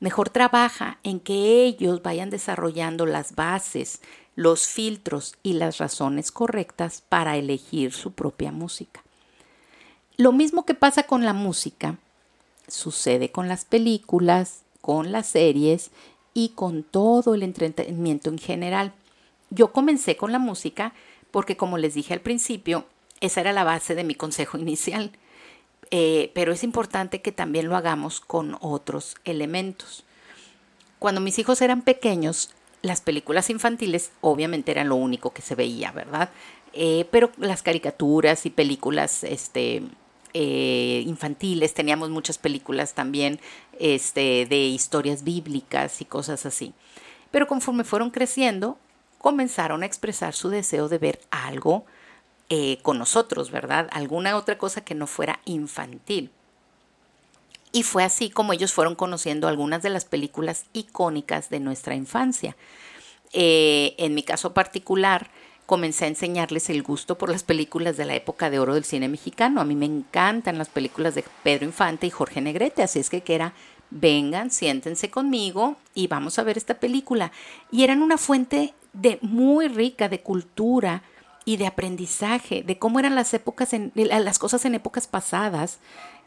Mejor 0.01 0.31
trabaja 0.31 0.99
en 1.05 1.21
que 1.21 1.65
ellos 1.65 2.03
vayan 2.03 2.31
desarrollando 2.31 3.07
las 3.07 3.37
bases, 3.37 4.01
los 4.35 4.67
filtros 4.67 5.37
y 5.45 5.53
las 5.53 5.79
razones 5.79 6.33
correctas 6.33 7.03
para 7.09 7.37
elegir 7.37 7.93
su 7.93 8.13
propia 8.13 8.51
música. 8.51 9.02
Lo 10.17 10.33
mismo 10.33 10.65
que 10.67 10.75
pasa 10.75 11.05
con 11.05 11.25
la 11.25 11.33
música, 11.33 11.99
sucede 12.69 13.31
con 13.31 13.49
las 13.49 13.65
películas, 13.65 14.63
con 14.81 15.13
las 15.13 15.27
series 15.27 15.91
y 16.35 16.51
con 16.51 16.83
todo 16.83 17.35
el 17.35 17.43
entretenimiento 17.43 18.31
en 18.31 18.39
general. 18.39 18.93
Yo 19.51 19.73
comencé 19.73 20.17
con 20.17 20.33
la 20.33 20.39
música 20.39 20.93
porque, 21.31 21.57
como 21.57 21.79
les 21.79 21.95
dije 21.95 22.15
al 22.15 22.21
principio, 22.21 22.85
esa 23.21 23.41
era 23.41 23.53
la 23.53 23.65
base 23.65 23.95
de 23.95 24.05
mi 24.05 24.15
consejo 24.15 24.59
inicial. 24.59 25.13
Eh, 25.91 26.31
pero 26.35 26.53
es 26.53 26.65
importante 26.65 27.21
que 27.21 27.33
también 27.33 27.69
lo 27.69 27.77
hagamos 27.77 28.21
con 28.21 28.57
otros 28.61 29.17
elementos. 29.25 30.05
Cuando 30.99 31.21
mis 31.21 31.39
hijos 31.39 31.61
eran 31.61 31.83
pequeños, 31.83 32.51
las 32.81 33.01
películas 33.01 33.51
infantiles 33.51 34.11
obviamente 34.21 34.71
eran 34.71 34.89
lo 34.89 34.97
único 34.97 35.33
que 35.33 35.43
se 35.43 35.55
veía, 35.55 35.93
¿verdad? 35.93 36.31
Eh, 36.73 37.07
pero 37.11 37.31
las 37.37 37.63
caricaturas 37.63 38.47
y 38.47 38.51
películas 38.51 39.23
este, 39.25 39.83
eh, 40.35 41.03
infantiles, 41.07 41.75
teníamos 41.75 42.11
muchas 42.11 42.39
películas 42.39 42.95
también 42.95 43.41
este, 43.79 44.47
de 44.47 44.67
historias 44.67 45.25
bíblicas 45.25 46.01
y 46.01 46.05
cosas 46.05 46.47
así. 46.47 46.75
Pero 47.31 47.47
conforme 47.47 47.85
fueron 47.85 48.11
creciendo, 48.11 48.79
comenzaron 49.19 49.83
a 49.83 49.87
expresar 49.87 50.35
su 50.35 50.49
deseo 50.49 50.89
de 50.89 50.99
ver 50.99 51.21
algo 51.31 51.85
eh, 52.49 52.79
con 52.83 52.99
nosotros, 52.99 53.51
¿verdad? 53.51 53.89
Alguna 53.93 54.37
otra 54.37 54.59
cosa 54.59 54.83
que 54.83 54.95
no 54.95 55.07
fuera 55.07 55.41
infantil. 55.45 56.31
Y 57.73 57.85
fue 57.85 58.05
así 58.05 58.29
como 58.29 58.53
ellos 58.53 58.73
fueron 58.73 58.95
conociendo 58.95 59.49
algunas 59.49 59.83
de 59.83 59.89
las 59.89 60.05
películas 60.05 60.67
icónicas 60.75 61.49
de 61.49 61.61
nuestra 61.61 61.95
infancia. 61.95 62.57
Eh, 63.33 63.95
en 63.97 64.15
mi 64.15 64.23
caso 64.23 64.53
particular, 64.53 65.31
comencé 65.73 66.05
a 66.05 66.09
enseñarles 66.09 66.69
el 66.69 66.83
gusto 66.83 67.17
por 67.17 67.31
las 67.31 67.45
películas 67.45 67.97
de 67.97 68.05
la 68.05 68.15
época 68.15 68.51
de 68.51 68.59
oro 68.59 68.75
del 68.75 68.85
cine 68.85 69.09
mexicano. 69.09 69.59
A 69.59 69.65
mí 69.65 69.75
me 69.75 69.87
encantan 69.87 70.59
las 70.59 70.69
películas 70.69 71.15
de 71.15 71.25
Pedro 71.43 71.65
Infante 71.65 72.07
y 72.07 72.11
Jorge 72.11 72.43
Negrete, 72.43 72.83
así 72.83 72.99
es 72.99 73.09
que, 73.09 73.23
que 73.23 73.35
era, 73.35 73.55
vengan, 73.89 74.51
siéntense 74.51 75.11
conmigo 75.11 75.77
y 75.95 76.09
vamos 76.09 76.39
a 76.39 76.43
ver 76.43 76.59
esta 76.59 76.75
película. 76.79 77.33
Y 77.71 77.85
eran 77.85 78.03
una 78.03 78.19
fuente 78.19 78.75
de 78.93 79.19
muy 79.23 79.69
rica 79.69 80.11
de 80.11 80.21
cultura, 80.21 81.05
y 81.47 81.57
de 81.57 81.67
aprendizaje, 81.67 82.63
de 82.63 82.79
cómo 82.79 83.01
eran 83.01 83.15
las 83.15 83.33
épocas, 83.33 83.73
en, 83.73 83.93
las 83.95 84.39
cosas 84.39 84.65
en 84.67 84.75
épocas 84.75 85.07
pasadas, 85.07 85.79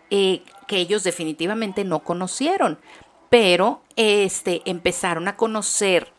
eh, 0.10 0.42
que 0.68 0.78
ellos 0.78 1.04
definitivamente 1.04 1.84
no 1.84 2.04
conocieron, 2.04 2.80
pero 3.30 3.84
este, 3.96 4.64
empezaron 4.66 5.28
a 5.28 5.38
conocer 5.38 6.15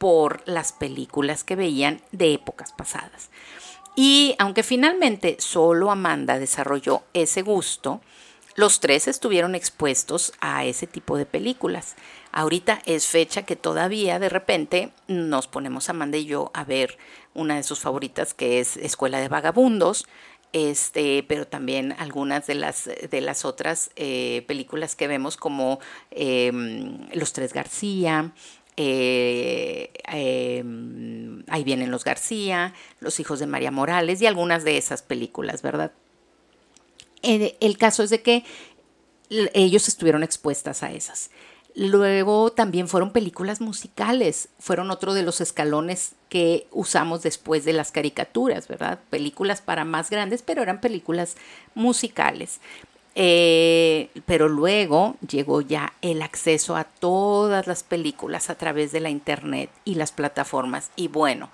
por 0.00 0.40
las 0.46 0.72
películas 0.72 1.44
que 1.44 1.56
veían 1.56 2.00
de 2.10 2.32
épocas 2.32 2.72
pasadas. 2.72 3.28
Y 3.94 4.34
aunque 4.38 4.62
finalmente 4.62 5.36
solo 5.40 5.90
Amanda 5.90 6.38
desarrolló 6.38 7.02
ese 7.12 7.42
gusto, 7.42 8.00
los 8.54 8.80
tres 8.80 9.08
estuvieron 9.08 9.54
expuestos 9.54 10.32
a 10.40 10.64
ese 10.64 10.86
tipo 10.86 11.18
de 11.18 11.26
películas. 11.26 11.96
Ahorita 12.32 12.80
es 12.86 13.08
fecha 13.08 13.42
que 13.42 13.56
todavía 13.56 14.18
de 14.18 14.30
repente 14.30 14.90
nos 15.06 15.48
ponemos 15.48 15.90
Amanda 15.90 16.16
y 16.16 16.24
yo 16.24 16.50
a 16.54 16.64
ver 16.64 16.96
una 17.34 17.56
de 17.56 17.62
sus 17.62 17.80
favoritas 17.80 18.32
que 18.32 18.58
es 18.58 18.78
Escuela 18.78 19.20
de 19.20 19.28
Vagabundos, 19.28 20.06
este, 20.52 21.24
pero 21.28 21.46
también 21.46 21.94
algunas 21.98 22.46
de 22.46 22.54
las, 22.54 22.86
de 22.86 23.20
las 23.20 23.44
otras 23.44 23.90
eh, 23.96 24.44
películas 24.48 24.96
que 24.96 25.08
vemos 25.08 25.36
como 25.36 25.78
em, 26.10 27.06
Los 27.12 27.32
Tres 27.32 27.52
García, 27.52 28.32
eh, 28.82 29.90
em, 30.04 31.44
Ahí 31.48 31.64
vienen 31.64 31.90
los 31.90 32.04
García, 32.04 32.74
Los 33.00 33.18
Hijos 33.18 33.40
de 33.40 33.46
María 33.46 33.72
Morales 33.72 34.22
y 34.22 34.26
algunas 34.26 34.62
de 34.62 34.78
esas 34.78 35.02
películas, 35.02 35.62
¿verdad? 35.62 35.92
Eh, 37.22 37.56
el 37.60 37.76
caso 37.76 38.04
es 38.04 38.10
de 38.10 38.22
que 38.22 38.44
ellos 39.28 39.88
estuvieron 39.88 40.22
expuestas 40.22 40.82
a 40.82 40.92
esas. 40.92 41.30
Luego 41.74 42.52
también 42.52 42.88
fueron 42.88 43.12
películas 43.12 43.60
musicales, 43.60 44.48
fueron 44.58 44.90
otro 44.90 45.12
de 45.12 45.22
los 45.22 45.40
escalones 45.40 46.12
que 46.28 46.66
usamos 46.70 47.22
después 47.22 47.64
de 47.64 47.72
las 47.72 47.92
caricaturas, 47.92 48.68
¿verdad? 48.68 49.00
Películas 49.10 49.60
para 49.60 49.84
más 49.84 50.08
grandes, 50.08 50.42
pero 50.42 50.62
eran 50.62 50.80
películas 50.80 51.36
musicales. 51.74 52.60
Eh, 53.14 54.10
pero 54.24 54.48
luego 54.48 55.16
llegó 55.26 55.60
ya 55.60 55.94
el 56.00 56.22
acceso 56.22 56.76
a 56.76 56.84
todas 56.84 57.66
las 57.66 57.82
películas 57.82 58.50
a 58.50 58.54
través 58.54 58.92
de 58.92 59.00
la 59.00 59.10
internet 59.10 59.70
y 59.84 59.96
las 59.96 60.12
plataformas. 60.12 60.90
Y 60.96 61.08
bueno, 61.08 61.50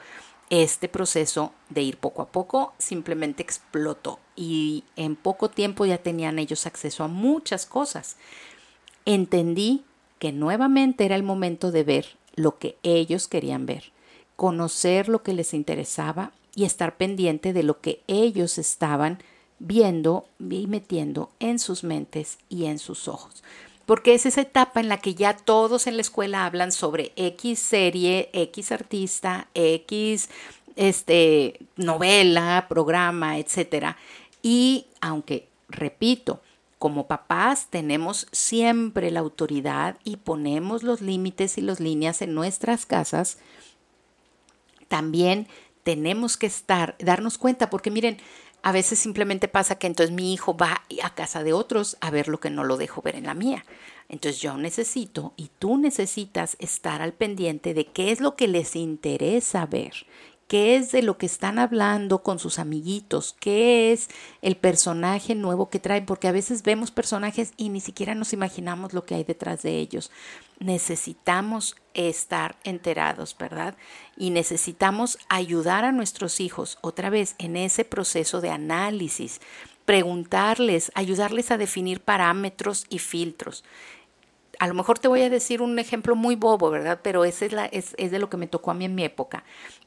este 0.50 0.88
proceso 0.88 1.52
de 1.70 1.82
ir 1.82 1.96
poco 1.96 2.22
a 2.22 2.28
poco 2.28 2.74
simplemente 2.78 3.42
explotó 3.42 4.20
y 4.36 4.84
en 4.94 5.16
poco 5.16 5.50
tiempo 5.50 5.86
ya 5.86 5.98
tenían 5.98 6.38
ellos 6.38 6.66
acceso 6.66 7.04
a 7.04 7.08
muchas 7.08 7.66
cosas. 7.66 8.16
Entendí 9.04 9.84
que 10.18 10.32
nuevamente 10.32 11.04
era 11.04 11.16
el 11.16 11.22
momento 11.22 11.72
de 11.72 11.84
ver 11.84 12.16
lo 12.36 12.58
que 12.58 12.76
ellos 12.82 13.28
querían 13.28 13.66
ver, 13.66 13.92
conocer 14.36 15.08
lo 15.08 15.22
que 15.22 15.32
les 15.32 15.54
interesaba 15.54 16.32
y 16.54 16.64
estar 16.64 16.96
pendiente 16.96 17.52
de 17.52 17.62
lo 17.62 17.80
que 17.80 18.02
ellos 18.06 18.58
estaban 18.58 19.18
viendo 19.58 20.26
y 20.38 20.66
metiendo 20.66 21.30
en 21.40 21.58
sus 21.58 21.84
mentes 21.84 22.38
y 22.48 22.66
en 22.66 22.78
sus 22.78 23.08
ojos. 23.08 23.42
Porque 23.86 24.14
es 24.14 24.26
esa 24.26 24.40
etapa 24.40 24.80
en 24.80 24.88
la 24.88 24.98
que 24.98 25.14
ya 25.14 25.36
todos 25.36 25.86
en 25.86 25.96
la 25.96 26.02
escuela 26.02 26.44
hablan 26.44 26.72
sobre 26.72 27.12
X 27.16 27.58
serie, 27.60 28.30
X 28.32 28.72
artista, 28.72 29.48
X 29.54 30.28
este, 30.74 31.60
novela, 31.76 32.66
programa, 32.68 33.38
etc. 33.38 33.96
Y 34.42 34.86
aunque, 35.00 35.48
repito, 35.68 36.40
como 36.78 37.06
papás 37.06 37.68
tenemos 37.70 38.26
siempre 38.32 39.10
la 39.10 39.20
autoridad 39.20 39.96
y 40.04 40.16
ponemos 40.16 40.82
los 40.82 41.00
límites 41.00 41.56
y 41.56 41.62
las 41.62 41.80
líneas 41.80 42.22
en 42.22 42.34
nuestras 42.34 42.86
casas, 42.86 43.38
también 44.88 45.48
tenemos 45.82 46.36
que 46.36 46.46
estar, 46.46 46.96
darnos 46.98 47.38
cuenta, 47.38 47.70
porque 47.70 47.90
miren, 47.90 48.18
a 48.66 48.72
veces 48.72 48.98
simplemente 48.98 49.46
pasa 49.46 49.78
que 49.78 49.86
entonces 49.86 50.12
mi 50.12 50.32
hijo 50.32 50.56
va 50.56 50.82
a 51.00 51.14
casa 51.14 51.44
de 51.44 51.52
otros 51.52 51.96
a 52.00 52.10
ver 52.10 52.26
lo 52.26 52.40
que 52.40 52.50
no 52.50 52.64
lo 52.64 52.76
dejo 52.76 53.00
ver 53.00 53.14
en 53.14 53.26
la 53.26 53.34
mía. 53.34 53.64
Entonces 54.08 54.42
yo 54.42 54.56
necesito 54.56 55.34
y 55.36 55.52
tú 55.60 55.78
necesitas 55.78 56.56
estar 56.58 57.00
al 57.00 57.12
pendiente 57.12 57.74
de 57.74 57.86
qué 57.86 58.10
es 58.10 58.20
lo 58.20 58.34
que 58.34 58.48
les 58.48 58.74
interesa 58.74 59.66
ver, 59.66 59.92
qué 60.48 60.76
es 60.76 60.92
de 60.92 61.02
lo 61.02 61.18
que 61.18 61.26
están 61.26 61.58
hablando 61.58 62.22
con 62.22 62.38
sus 62.38 62.58
amiguitos, 62.58 63.36
qué 63.40 63.92
es 63.92 64.08
el 64.42 64.56
personaje 64.56 65.34
nuevo 65.34 65.68
que 65.68 65.80
traen, 65.80 66.06
porque 66.06 66.28
a 66.28 66.32
veces 66.32 66.62
vemos 66.62 66.90
personajes 66.90 67.52
y 67.56 67.68
ni 67.68 67.80
siquiera 67.80 68.14
nos 68.14 68.32
imaginamos 68.32 68.92
lo 68.92 69.04
que 69.04 69.16
hay 69.16 69.24
detrás 69.24 69.62
de 69.62 69.78
ellos. 69.78 70.10
Necesitamos 70.60 71.76
estar 71.94 72.56
enterados, 72.64 73.36
¿verdad? 73.38 73.76
Y 74.16 74.30
necesitamos 74.30 75.18
ayudar 75.28 75.84
a 75.84 75.92
nuestros 75.92 76.40
hijos 76.40 76.78
otra 76.80 77.10
vez 77.10 77.34
en 77.38 77.56
ese 77.56 77.84
proceso 77.84 78.40
de 78.40 78.50
análisis, 78.50 79.40
preguntarles, 79.84 80.92
ayudarles 80.94 81.50
a 81.50 81.58
definir 81.58 82.00
parámetros 82.00 82.86
y 82.88 82.98
filtros 82.98 83.64
a 84.58 84.66
lo 84.68 84.74
mejor 84.74 84.98
te 84.98 85.08
voy 85.08 85.22
a 85.22 85.30
decir 85.30 85.62
un 85.62 85.78
ejemplo 85.78 86.16
muy 86.16 86.36
bobo, 86.36 86.70
¿verdad? 86.70 87.00
Pero 87.02 87.24
ese 87.24 87.46
es, 87.46 87.52
la, 87.52 87.66
es, 87.66 87.94
es, 87.98 88.10
de 88.10 88.18
lo 88.18 88.30
que 88.30 88.36
me 88.36 88.46
tocó 88.46 88.70
a 88.70 88.74
mí 88.74 88.84
en 88.84 88.94
mi 88.94 89.04
época 89.04 89.44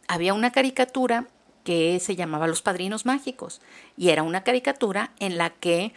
había 0.09 0.33
una 0.33 0.51
caricatura 0.51 1.27
que 1.63 1.99
se 1.99 2.15
llamaba 2.15 2.47
Los 2.47 2.61
Padrinos 2.61 3.05
Mágicos 3.05 3.61
y 3.95 4.09
era 4.09 4.23
una 4.23 4.43
caricatura 4.43 5.11
en 5.19 5.37
la 5.37 5.51
que 5.51 5.93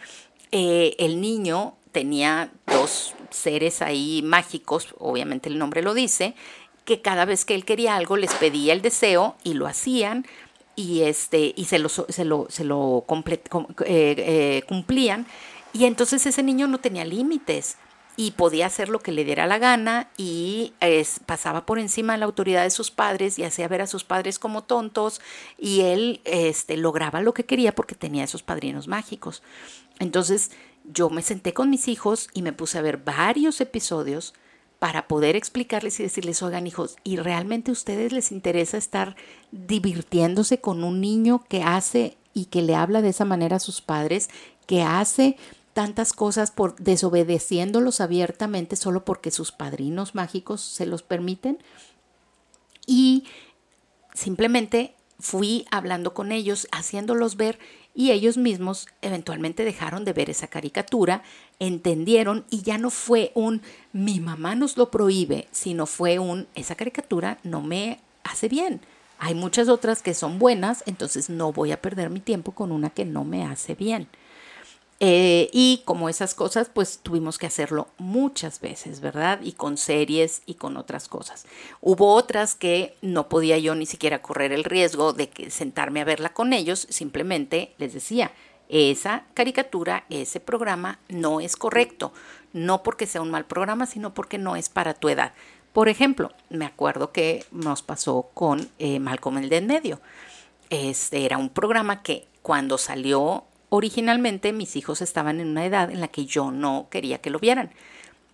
eh, 0.51 0.95
el 0.99 1.19
niño 1.19 1.75
tenía 1.91 2.51
dos 2.67 3.15
seres 3.31 3.81
ahí 3.81 4.21
mágicos, 4.23 4.93
obviamente 4.99 5.49
el 5.49 5.57
nombre 5.57 5.81
lo 5.81 5.95
dice, 5.95 6.35
que 6.85 7.01
cada 7.01 7.25
vez 7.25 7.43
que 7.43 7.55
él 7.55 7.65
quería 7.65 7.95
algo 7.95 8.17
les 8.17 8.33
pedía 8.35 8.73
el 8.73 8.83
deseo 8.83 9.35
y 9.43 9.55
lo 9.55 9.65
hacían 9.65 10.27
y, 10.75 11.01
este, 11.01 11.53
y 11.55 11.65
se 11.65 11.79
lo, 11.79 11.89
se 11.89 12.25
lo, 12.25 12.47
se 12.49 12.63
lo 12.63 13.05
eh, 13.85 14.15
eh, 14.17 14.63
cumplían. 14.67 15.25
Y 15.71 15.85
entonces 15.85 16.23
ese 16.25 16.43
niño 16.43 16.67
no 16.67 16.79
tenía 16.79 17.03
límites 17.03 17.77
y 18.15 18.31
podía 18.31 18.67
hacer 18.67 18.89
lo 18.89 18.99
que 18.99 19.11
le 19.11 19.25
diera 19.25 19.47
la 19.47 19.57
gana 19.57 20.09
y 20.17 20.73
pasaba 21.25 21.65
por 21.65 21.79
encima 21.79 22.13
de 22.13 22.19
la 22.19 22.25
autoridad 22.25 22.63
de 22.63 22.69
sus 22.69 22.91
padres 22.91 23.39
y 23.39 23.43
hacía 23.43 23.67
ver 23.67 23.81
a 23.81 23.87
sus 23.87 24.03
padres 24.03 24.39
como 24.39 24.63
tontos 24.63 25.21
y 25.57 25.81
él 25.81 26.21
este, 26.25 26.77
lograba 26.77 27.21
lo 27.21 27.33
que 27.33 27.45
quería 27.45 27.73
porque 27.73 27.95
tenía 27.95 28.23
esos 28.23 28.43
padrinos 28.43 28.87
mágicos. 28.87 29.41
Entonces 29.99 30.51
yo 30.83 31.09
me 31.09 31.21
senté 31.21 31.53
con 31.53 31.69
mis 31.69 31.87
hijos 31.87 32.29
y 32.33 32.41
me 32.41 32.53
puse 32.53 32.77
a 32.77 32.81
ver 32.81 32.97
varios 32.97 33.61
episodios 33.61 34.33
para 34.79 35.07
poder 35.07 35.37
explicarles 35.37 35.99
y 35.99 36.03
decirles, 36.03 36.43
oigan 36.43 36.67
hijos, 36.67 36.97
¿y 37.05 37.15
realmente 37.15 37.71
a 37.71 37.73
ustedes 37.73 38.11
les 38.11 38.33
interesa 38.33 38.77
estar 38.77 39.15
divirtiéndose 39.51 40.59
con 40.59 40.83
un 40.83 40.99
niño 40.99 41.45
que 41.47 41.63
hace 41.63 42.17
y 42.33 42.45
que 42.45 42.61
le 42.61 42.75
habla 42.75 43.01
de 43.01 43.09
esa 43.09 43.25
manera 43.25 43.57
a 43.57 43.61
sus 43.61 43.81
padres, 43.81 44.29
que 44.65 44.81
hace 44.81 45.37
tantas 45.73 46.13
cosas 46.13 46.51
por 46.51 46.75
desobedeciéndolos 46.75 48.01
abiertamente 48.01 48.75
solo 48.75 49.05
porque 49.05 49.31
sus 49.31 49.51
padrinos 49.51 50.15
mágicos 50.15 50.61
se 50.61 50.85
los 50.85 51.03
permiten? 51.03 51.57
Y 52.85 53.25
simplemente 54.13 54.95
fui 55.19 55.65
hablando 55.71 56.13
con 56.13 56.31
ellos, 56.31 56.67
haciéndolos 56.71 57.37
ver 57.37 57.59
y 57.95 58.11
ellos 58.11 58.37
mismos 58.37 58.87
eventualmente 59.01 59.63
dejaron 59.63 60.03
de 60.03 60.13
ver 60.13 60.29
esa 60.29 60.47
caricatura, 60.47 61.23
entendieron 61.59 62.45
y 62.49 62.61
ya 62.61 62.77
no 62.77 62.89
fue 62.89 63.31
un 63.35 63.61
mi 63.91 64.19
mamá 64.19 64.55
nos 64.55 64.77
lo 64.77 64.89
prohíbe, 64.89 65.47
sino 65.51 65.85
fue 65.85 66.19
un 66.19 66.47
esa 66.55 66.75
caricatura 66.75 67.37
no 67.43 67.61
me 67.61 67.99
hace 68.23 68.49
bien. 68.49 68.81
Hay 69.19 69.35
muchas 69.35 69.69
otras 69.69 70.01
que 70.01 70.13
son 70.13 70.39
buenas, 70.39 70.83
entonces 70.85 71.29
no 71.29 71.53
voy 71.53 71.71
a 71.71 71.81
perder 71.81 72.09
mi 72.09 72.19
tiempo 72.19 72.51
con 72.51 72.71
una 72.71 72.89
que 72.89 73.05
no 73.05 73.23
me 73.23 73.45
hace 73.45 73.75
bien. 73.75 74.09
Eh, 74.99 75.49
y 75.51 75.81
como 75.85 76.07
esas 76.07 76.33
cosas, 76.33 76.69
pues 76.73 76.99
tuvimos 77.03 77.37
que 77.37 77.47
hacerlo 77.47 77.87
muchas 77.97 78.61
veces, 78.61 79.01
¿verdad? 79.01 79.39
Y 79.41 79.53
con 79.53 79.77
series 79.77 80.41
y 80.45 80.53
con 80.53 80.77
otras 80.77 81.07
cosas. 81.07 81.45
Hubo 81.81 82.13
otras 82.13 82.55
que 82.55 82.95
no 83.01 83.27
podía 83.27 83.57
yo 83.57 83.75
ni 83.75 83.85
siquiera 83.85 84.21
correr 84.21 84.53
el 84.53 84.63
riesgo 84.63 85.11
de 85.11 85.29
que 85.29 85.49
sentarme 85.49 86.01
a 86.01 86.05
verla 86.05 86.33
con 86.33 86.53
ellos, 86.53 86.87
simplemente 86.89 87.73
les 87.79 87.93
decía, 87.93 88.31
esa 88.69 89.25
caricatura, 89.33 90.05
ese 90.09 90.39
programa 90.39 90.99
no 91.09 91.41
es 91.41 91.55
correcto, 91.57 92.13
no 92.53 92.81
porque 92.81 93.05
sea 93.05 93.21
un 93.21 93.31
mal 93.31 93.45
programa, 93.45 93.85
sino 93.85 94.13
porque 94.13 94.37
no 94.37 94.55
es 94.55 94.69
para 94.69 94.93
tu 94.93 95.09
edad. 95.09 95.33
Por 95.73 95.89
ejemplo, 95.89 96.31
me 96.49 96.65
acuerdo 96.65 97.11
que 97.11 97.45
nos 97.51 97.81
pasó 97.81 98.29
con 98.33 98.69
eh, 98.79 98.99
Malcolm 98.99 99.39
el 99.39 99.49
de 99.49 99.57
en 99.57 99.67
medio. 99.67 99.99
Este 100.69 101.25
era 101.25 101.37
un 101.37 101.49
programa 101.49 102.03
que 102.03 102.27
cuando 102.41 102.77
salió 102.77 103.45
Originalmente 103.75 104.53
mis 104.53 104.75
hijos 104.75 105.01
estaban 105.01 105.39
en 105.39 105.47
una 105.47 105.65
edad 105.65 105.89
en 105.89 105.99
la 105.99 106.07
que 106.07 106.27
yo 106.27 106.51
no 106.51 106.89
quería 106.91 107.21
que 107.21 107.31
lo 107.31 107.39
vieran, 107.39 107.71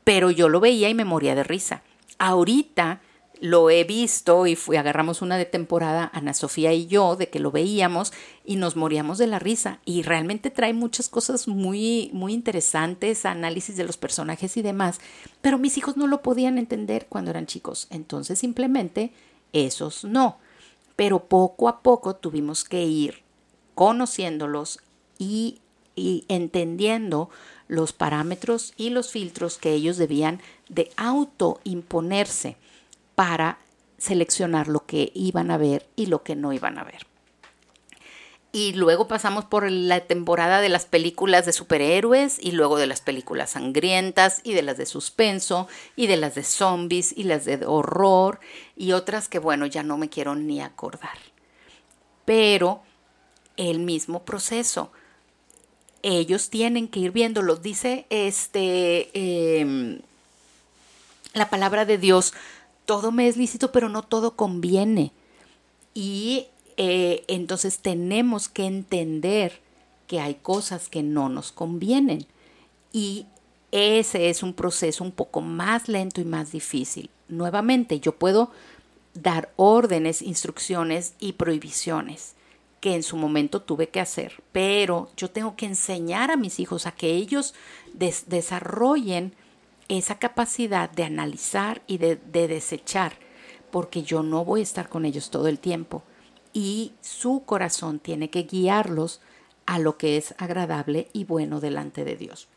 pero 0.04 0.32
yo 0.32 0.50
lo 0.50 0.60
veía 0.60 0.90
y 0.90 0.94
me 0.94 1.06
moría 1.06 1.34
de 1.34 1.46
risa. 1.46 1.82
Ahorita 2.18 3.00
lo 3.40 3.70
he 3.70 3.86
visto 3.86 4.48
y 4.48 4.58
fui, 4.58 4.76
agarramos 4.76 5.22
una 5.22 5.38
de 5.38 5.46
temporada, 5.46 6.12
Ana 6.14 6.34
Sofía 6.34 6.74
y 6.74 6.88
yo, 6.88 7.16
de 7.16 7.30
que 7.30 7.40
lo 7.40 7.52
veíamos 7.52 8.12
y 8.44 8.58
nos 8.58 8.76
moríamos 8.76 9.18
de 9.18 9.28
la 9.28 9.40
risa. 9.40 9.80
Y 9.86 10.02
realmente 10.02 10.50
trae 10.50 10.74
muchas 10.74 11.08
cosas 11.08 11.48
muy, 11.48 12.10
muy 12.12 12.34
interesantes, 12.34 13.26
análisis 13.26 13.78
de 13.78 13.86
los 13.86 13.96
personajes 13.96 14.58
y 14.58 14.62
demás. 14.62 15.00
Pero 15.40 15.58
mis 15.58 15.78
hijos 15.78 15.96
no 15.96 16.08
lo 16.08 16.22
podían 16.22 16.58
entender 16.58 17.06
cuando 17.08 17.32
eran 17.32 17.46
chicos. 17.46 17.88
Entonces 17.92 18.40
simplemente 18.40 19.14
esos 19.54 20.04
no. 20.04 20.40
Pero 20.98 21.30
poco 21.30 21.70
a 21.70 21.82
poco 21.82 22.18
tuvimos 22.18 22.66
que 22.66 22.84
ir 22.84 23.24
conociéndolos, 23.74 24.82
y, 25.20 25.60
entendiendo 26.30 27.30
los 27.68 27.92
parámetros 27.94 28.74
y 28.78 28.90
los 28.90 29.12
filtros 29.12 29.58
que 29.58 29.74
ellos 29.74 29.98
debían 29.98 30.42
de 30.70 30.92
autoimponerse 30.96 32.56
para 33.16 33.60
seleccionar 33.98 34.70
lo 34.70 34.86
que 34.86 35.12
iban 35.14 35.52
a 35.52 35.58
ver 35.58 35.88
y 35.98 36.06
lo 36.06 36.24
que 36.24 36.36
no 36.36 36.54
iban 36.54 36.80
a 36.80 36.86
ver. 36.86 37.06
Y 38.52 38.74
luego 38.74 39.08
pasamos 39.08 39.46
por 39.46 39.70
la 39.70 40.00
temporada 40.00 40.60
de 40.62 40.70
las 40.70 40.86
películas 40.86 41.46
de 41.46 41.54
superhéroes 41.54 42.40
y 42.42 42.52
luego 42.52 42.80
de 42.80 42.88
las 42.88 43.02
películas 43.02 43.52
sangrientas 43.52 44.42
y 44.44 44.54
de 44.54 44.64
las 44.64 44.78
de 44.78 44.88
suspenso 44.88 45.68
y 45.96 46.08
de 46.08 46.18
las 46.18 46.34
de 46.34 46.44
zombies 46.44 47.14
y 47.16 47.26
las 47.26 47.46
de 47.46 47.64
horror 47.68 48.40
y 48.76 48.94
otras 48.94 49.30
que 49.30 49.38
bueno, 49.38 49.68
ya 49.68 49.84
no 49.84 49.98
me 49.98 50.10
quiero 50.10 50.34
ni 50.34 50.62
acordar. 50.62 51.18
Pero 52.26 52.82
el 53.56 53.80
mismo 53.80 54.24
proceso 54.24 54.92
ellos 56.04 56.50
tienen 56.50 56.88
que 56.88 57.00
ir 57.00 57.12
viéndolo. 57.12 57.56
Dice 57.56 58.06
este 58.10 59.10
em, 59.14 60.00
la 61.34 61.50
palabra 61.50 61.86
de 61.86 61.98
Dios, 61.98 62.34
todo 62.86 63.12
me 63.12 63.28
es 63.28 63.38
lícito, 63.38 63.72
pero 63.72 63.90
no 63.90 64.04
todo 64.04 64.36
conviene. 64.36 65.12
Y 65.94 66.48
eh, 66.78 67.24
entonces 67.28 67.80
tenemos 67.80 68.50
que 68.50 68.66
entender 68.66 69.60
que 70.08 70.20
hay 70.20 70.36
cosas 70.36 70.90
que 70.90 71.04
no 71.04 71.30
nos 71.30 71.52
convienen. 71.52 72.26
Y 72.92 73.26
ese 73.72 74.30
es 74.30 74.42
un 74.42 74.54
proceso 74.54 75.04
un 75.04 75.12
poco 75.12 75.42
más 75.42 75.88
lento 75.88 76.22
y 76.22 76.26
más 76.26 76.52
difícil. 76.52 77.10
Nuevamente, 77.28 78.00
yo 78.00 78.16
puedo 78.16 78.52
dar 79.14 79.52
órdenes, 79.56 80.22
instrucciones 80.22 81.14
y 81.20 81.34
prohibiciones 81.34 82.34
que 82.80 82.96
en 82.96 83.04
su 83.04 83.18
momento 83.18 83.62
tuve 83.62 83.90
que 83.90 84.00
hacer, 84.00 84.42
pero 84.52 85.10
yo 85.18 85.30
tengo 85.30 85.56
que 85.56 85.66
enseñar 85.66 86.32
a 86.32 86.38
mis 86.38 86.60
hijos 86.60 86.86
a 86.86 86.92
que 86.92 87.12
ellos 87.12 87.54
desarrollen 87.94 89.34
esa 89.88 90.20
capacidad 90.20 90.90
de 90.90 91.04
analizar 91.04 91.82
y 91.88 91.98
de, 91.98 92.16
de 92.16 92.48
desechar, 92.48 93.14
porque 93.72 94.04
yo 94.04 94.24
no 94.24 94.46
voy 94.46 94.62
a 94.62 94.64
estar 94.64 94.88
con 94.88 95.06
ellos 95.06 95.30
todo 95.30 95.48
el 95.48 95.60
tiempo 95.60 96.04
y 96.54 96.94
su 97.02 97.44
corazón 97.46 98.00
tiene 98.00 98.30
que 98.30 98.44
guiarlos 98.44 99.22
a 99.66 99.80
lo 99.80 99.98
que 99.98 100.18
es 100.18 100.34
agradable 100.38 101.10
y 101.14 101.26
bueno 101.26 101.60
delante 101.60 102.04
de 102.04 102.16
Dios. 102.16 102.48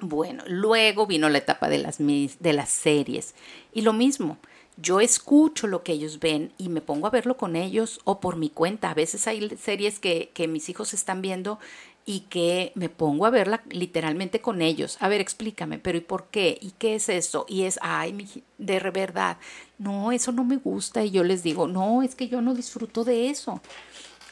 Bueno, 0.00 0.42
luego 0.46 1.06
vino 1.06 1.28
la 1.28 1.38
etapa 1.38 1.68
de 1.68 1.78
las, 1.78 1.98
de 1.98 2.52
las 2.52 2.70
series 2.70 3.34
y 3.72 3.82
lo 3.82 3.92
mismo, 3.92 4.38
yo 4.76 5.00
escucho 5.00 5.66
lo 5.66 5.82
que 5.82 5.92
ellos 5.92 6.18
ven 6.18 6.52
y 6.58 6.68
me 6.68 6.80
pongo 6.80 7.06
a 7.06 7.10
verlo 7.10 7.36
con 7.36 7.56
ellos 7.56 8.00
o 8.04 8.20
por 8.20 8.36
mi 8.36 8.50
cuenta. 8.50 8.90
A 8.90 8.94
veces 8.94 9.26
hay 9.28 9.56
series 9.56 10.00
que, 10.00 10.32
mis 10.48 10.68
hijos 10.68 10.94
están 10.94 11.22
viendo 11.22 11.58
y 12.06 12.20
que 12.22 12.72
me 12.74 12.88
pongo 12.88 13.24
a 13.24 13.30
verla 13.30 13.62
literalmente 13.70 14.40
con 14.40 14.62
ellos. 14.62 14.98
A 15.00 15.08
ver, 15.08 15.20
explícame, 15.20 15.78
pero 15.78 15.96
¿y 15.98 16.02
por 16.02 16.26
qué? 16.26 16.58
¿Y 16.60 16.72
qué 16.72 16.96
es 16.96 17.08
eso? 17.08 17.46
Y 17.48 17.62
es, 17.62 17.78
ay, 17.82 18.42
de 18.58 18.80
verdad, 18.90 19.38
no, 19.78 20.12
eso 20.12 20.32
no 20.32 20.44
me 20.44 20.56
gusta. 20.56 21.04
Y 21.04 21.12
yo 21.12 21.22
les 21.22 21.42
digo, 21.42 21.68
no, 21.68 22.02
es 22.02 22.14
que 22.14 22.28
yo 22.28 22.40
no 22.40 22.54
disfruto 22.54 23.04
de 23.04 23.30
eso. 23.30 23.60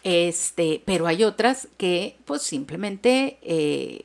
Este, 0.02 0.82
pero 0.84 1.06
hay 1.06 1.22
otras 1.22 1.68
que 1.76 2.16
pues 2.24 2.42
simplemente 2.42 3.38
eh, 3.42 4.04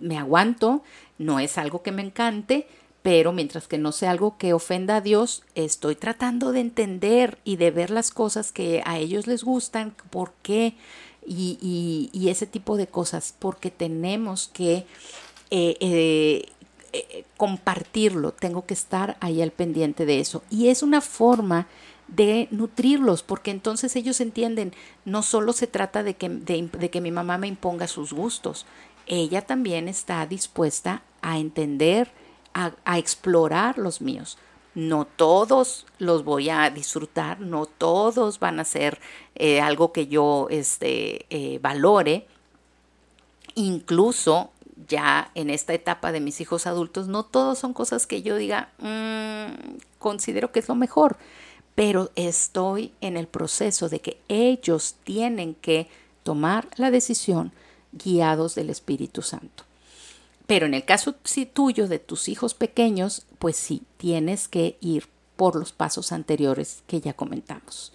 me 0.00 0.18
aguanto, 0.18 0.82
no 1.18 1.38
es 1.38 1.56
algo 1.58 1.82
que 1.82 1.92
me 1.92 2.02
encante, 2.02 2.66
pero 3.02 3.32
mientras 3.32 3.66
que 3.66 3.78
no 3.78 3.92
sea 3.92 4.10
algo 4.10 4.36
que 4.36 4.52
ofenda 4.52 4.96
a 4.96 5.00
Dios, 5.00 5.42
estoy 5.54 5.96
tratando 5.96 6.52
de 6.52 6.60
entender 6.60 7.38
y 7.44 7.56
de 7.56 7.70
ver 7.70 7.90
las 7.90 8.10
cosas 8.10 8.52
que 8.52 8.82
a 8.84 8.98
ellos 8.98 9.26
les 9.26 9.42
gustan, 9.42 9.94
por 10.10 10.32
qué 10.42 10.74
y, 11.26 12.10
y, 12.12 12.28
ese 12.28 12.46
tipo 12.46 12.76
de 12.76 12.86
cosas, 12.86 13.34
porque 13.38 13.70
tenemos 13.70 14.50
que 14.52 14.86
eh, 15.50 15.76
eh, 15.80 16.46
eh, 16.92 17.24
compartirlo, 17.36 18.32
tengo 18.32 18.66
que 18.66 18.74
estar 18.74 19.16
ahí 19.20 19.40
al 19.42 19.50
pendiente 19.50 20.06
de 20.06 20.20
eso. 20.20 20.42
Y 20.50 20.68
es 20.68 20.82
una 20.82 21.00
forma 21.00 21.68
de 22.08 22.48
nutrirlos, 22.50 23.22
porque 23.22 23.50
entonces 23.50 23.94
ellos 23.96 24.20
entienden, 24.20 24.72
no 25.04 25.22
solo 25.22 25.52
se 25.52 25.66
trata 25.66 26.02
de 26.02 26.14
que, 26.14 26.28
de 26.28 26.90
que 26.90 27.00
mi 27.00 27.12
mamá 27.12 27.38
me 27.38 27.46
imponga 27.46 27.86
sus 27.86 28.12
gustos, 28.12 28.66
ella 29.06 29.42
también 29.42 29.88
está 29.88 30.26
dispuesta 30.26 31.02
a 31.22 31.38
entender, 31.38 32.10
a, 32.54 32.98
explorar 32.98 33.78
los 33.78 34.00
míos. 34.00 34.38
No 34.74 35.04
todos 35.04 35.86
los 35.98 36.24
voy 36.24 36.48
a 36.48 36.70
disfrutar, 36.70 37.40
no 37.40 37.66
todos 37.66 38.38
van 38.38 38.60
a 38.60 38.64
ser 38.64 39.00
eh, 39.34 39.60
algo 39.60 39.92
que 39.92 40.06
yo 40.06 40.46
este, 40.50 41.26
eh, 41.30 41.58
valore. 41.60 42.26
Incluso 43.56 44.50
ya 44.88 45.30
en 45.34 45.50
esta 45.50 45.74
etapa 45.74 46.12
de 46.12 46.20
mis 46.20 46.40
hijos 46.40 46.66
adultos, 46.66 47.08
no 47.08 47.24
todos 47.24 47.58
son 47.58 47.72
cosas 47.72 48.06
que 48.06 48.22
yo 48.22 48.36
diga, 48.36 48.70
mm, 48.78 49.78
considero 49.98 50.52
que 50.52 50.60
es 50.60 50.68
lo 50.68 50.74
mejor, 50.74 51.16
pero 51.74 52.10
estoy 52.14 52.92
en 53.00 53.16
el 53.16 53.26
proceso 53.26 53.88
de 53.88 54.00
que 54.00 54.20
ellos 54.28 54.96
tienen 55.04 55.54
que 55.54 55.88
tomar 56.22 56.68
la 56.76 56.90
decisión 56.90 57.52
guiados 57.92 58.54
del 58.54 58.70
Espíritu 58.70 59.22
Santo. 59.22 59.64
Pero 60.50 60.66
en 60.66 60.74
el 60.74 60.84
caso 60.84 61.14
tuyo 61.52 61.86
de 61.86 62.00
tus 62.00 62.28
hijos 62.28 62.54
pequeños, 62.54 63.24
pues 63.38 63.54
sí, 63.54 63.84
tienes 63.98 64.48
que 64.48 64.78
ir 64.80 65.04
por 65.36 65.54
los 65.54 65.70
pasos 65.70 66.10
anteriores 66.10 66.82
que 66.88 67.00
ya 67.00 67.12
comentamos. 67.12 67.92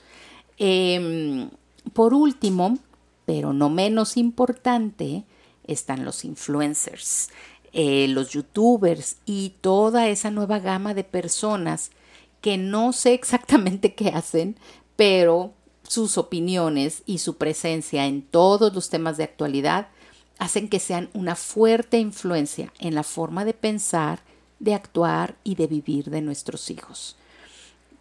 Em, 0.58 1.50
por 1.92 2.14
último, 2.14 2.78
pero 3.26 3.52
no 3.52 3.70
menos 3.70 4.16
importante, 4.16 5.26
están 5.68 6.06
los 6.06 6.24
influencers, 6.24 7.30
eh, 7.74 8.08
los 8.08 8.30
youtubers 8.30 9.18
y 9.26 9.56
toda 9.60 10.08
esa 10.08 10.32
nueva 10.32 10.60
gama 10.60 10.94
de 10.94 11.04
personas 11.04 11.92
que 12.40 12.58
no 12.58 12.94
sé 12.94 13.14
exactamente 13.16 13.96
qué 13.96 14.12
hacen, 14.12 14.58
pero 14.96 15.52
sus 15.84 16.18
opiniones 16.18 17.04
y 17.06 17.18
su 17.18 17.36
presencia 17.36 18.06
en 18.06 18.22
todos 18.22 18.74
los 18.74 18.90
temas 18.90 19.18
de 19.18 19.26
actualidad 19.26 19.90
hacen 20.38 20.70
que 20.70 20.80
sean 20.80 21.10
una 21.14 21.36
fuerte 21.36 21.98
influencia 21.98 22.72
en 22.80 22.96
la 22.96 23.04
forma 23.04 23.46
de 23.46 23.54
pensar, 23.54 24.20
de 24.60 24.74
actuar 24.74 25.36
y 25.44 25.56
de 25.56 25.68
vivir 25.68 26.10
de 26.10 26.22
nuestros 26.22 26.70
hijos. 26.70 27.18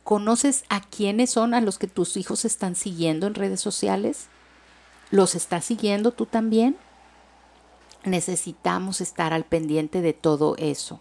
¿Conoces 0.03 0.64
a 0.68 0.81
quiénes 0.83 1.31
son 1.31 1.55
a 1.55 1.61
los 1.61 1.79
que 1.79 1.87
tus 1.87 2.16
hijos 2.16 2.44
están 2.44 2.77
siguiendo 2.77 3.27
en 3.27 3.35
redes 3.35 3.61
sociales? 3.61 4.27
¿Los 5.11 5.35
estás 5.35 5.64
siguiendo 5.64 6.11
tú 6.12 6.27
también? 6.27 6.77
Necesitamos 8.05 9.01
estar 9.01 9.33
al 9.33 9.44
pendiente 9.44 10.03
de 10.03 10.12
todo 10.12 10.57
eso, 10.59 11.01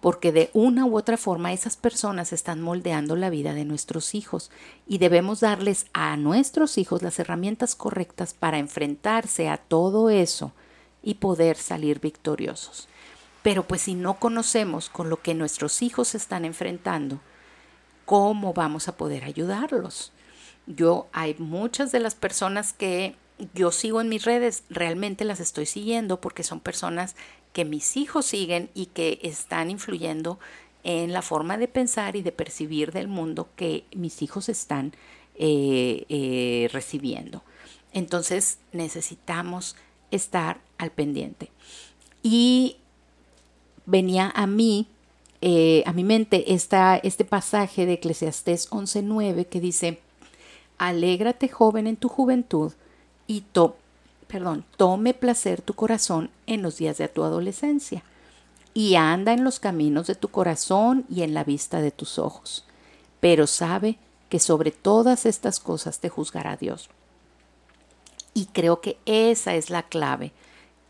porque 0.00 0.32
de 0.32 0.50
una 0.52 0.84
u 0.84 0.98
otra 0.98 1.16
forma 1.16 1.52
esas 1.54 1.78
personas 1.78 2.32
están 2.34 2.60
moldeando 2.60 3.16
la 3.16 3.30
vida 3.30 3.54
de 3.54 3.64
nuestros 3.64 4.14
hijos 4.14 4.50
y 4.86 4.98
debemos 4.98 5.40
darles 5.40 5.86
a 5.94 6.16
nuestros 6.18 6.76
hijos 6.76 7.02
las 7.02 7.18
herramientas 7.18 7.74
correctas 7.74 8.34
para 8.34 8.58
enfrentarse 8.58 9.48
a 9.48 9.56
todo 9.56 10.10
eso 10.10 10.52
y 11.02 11.14
poder 11.14 11.56
salir 11.56 12.00
victoriosos. 12.00 12.88
Pero 13.42 13.66
pues 13.66 13.82
si 13.82 13.94
no 13.94 14.18
conocemos 14.18 14.88
con 14.88 15.10
lo 15.10 15.20
que 15.20 15.34
nuestros 15.34 15.82
hijos 15.82 16.14
están 16.14 16.44
enfrentando, 16.44 17.20
¿cómo 18.04 18.52
vamos 18.52 18.88
a 18.88 18.96
poder 18.96 19.24
ayudarlos? 19.24 20.12
Yo 20.66 21.08
hay 21.12 21.34
muchas 21.38 21.90
de 21.90 22.00
las 22.00 22.14
personas 22.14 22.72
que 22.72 23.16
yo 23.54 23.72
sigo 23.72 24.00
en 24.00 24.08
mis 24.08 24.24
redes, 24.24 24.62
realmente 24.70 25.24
las 25.24 25.40
estoy 25.40 25.66
siguiendo 25.66 26.20
porque 26.20 26.44
son 26.44 26.60
personas 26.60 27.16
que 27.52 27.64
mis 27.64 27.96
hijos 27.96 28.26
siguen 28.26 28.70
y 28.74 28.86
que 28.86 29.18
están 29.22 29.70
influyendo 29.70 30.38
en 30.84 31.12
la 31.12 31.22
forma 31.22 31.58
de 31.58 31.68
pensar 31.68 32.16
y 32.16 32.22
de 32.22 32.32
percibir 32.32 32.92
del 32.92 33.08
mundo 33.08 33.48
que 33.56 33.84
mis 33.94 34.22
hijos 34.22 34.48
están 34.48 34.92
eh, 35.34 36.04
eh, 36.08 36.68
recibiendo. 36.72 37.42
Entonces 37.92 38.58
necesitamos 38.72 39.76
estar 40.10 40.60
al 40.82 40.90
pendiente. 40.90 41.50
Y 42.22 42.76
venía 43.86 44.32
a 44.34 44.46
mí 44.46 44.88
eh, 45.44 45.82
a 45.86 45.92
mi 45.92 46.04
mente 46.04 46.54
está 46.54 46.96
este 46.96 47.24
pasaje 47.24 47.84
de 47.84 47.94
Eclesiastés 47.94 48.70
11.9 48.70 49.46
que 49.46 49.60
dice, 49.60 49.98
Alégrate 50.78 51.48
joven 51.48 51.88
en 51.88 51.96
tu 51.96 52.08
juventud 52.08 52.72
y 53.26 53.40
to 53.40 53.76
perdón, 54.28 54.64
tome 54.76 55.14
placer 55.14 55.60
tu 55.60 55.74
corazón 55.74 56.30
en 56.46 56.62
los 56.62 56.78
días 56.78 56.96
de 56.96 57.08
tu 57.08 57.24
adolescencia 57.24 58.02
y 58.72 58.94
anda 58.94 59.32
en 59.32 59.44
los 59.44 59.60
caminos 59.60 60.06
de 60.06 60.14
tu 60.14 60.28
corazón 60.28 61.04
y 61.10 61.22
en 61.22 61.34
la 61.34 61.44
vista 61.44 61.82
de 61.82 61.90
tus 61.90 62.18
ojos. 62.18 62.64
Pero 63.20 63.46
sabe 63.46 63.98
que 64.30 64.38
sobre 64.38 64.70
todas 64.70 65.26
estas 65.26 65.60
cosas 65.60 65.98
te 65.98 66.08
juzgará 66.08 66.56
Dios. 66.56 66.88
Y 68.32 68.46
creo 68.46 68.80
que 68.80 68.96
esa 69.04 69.54
es 69.54 69.68
la 69.68 69.82
clave 69.82 70.32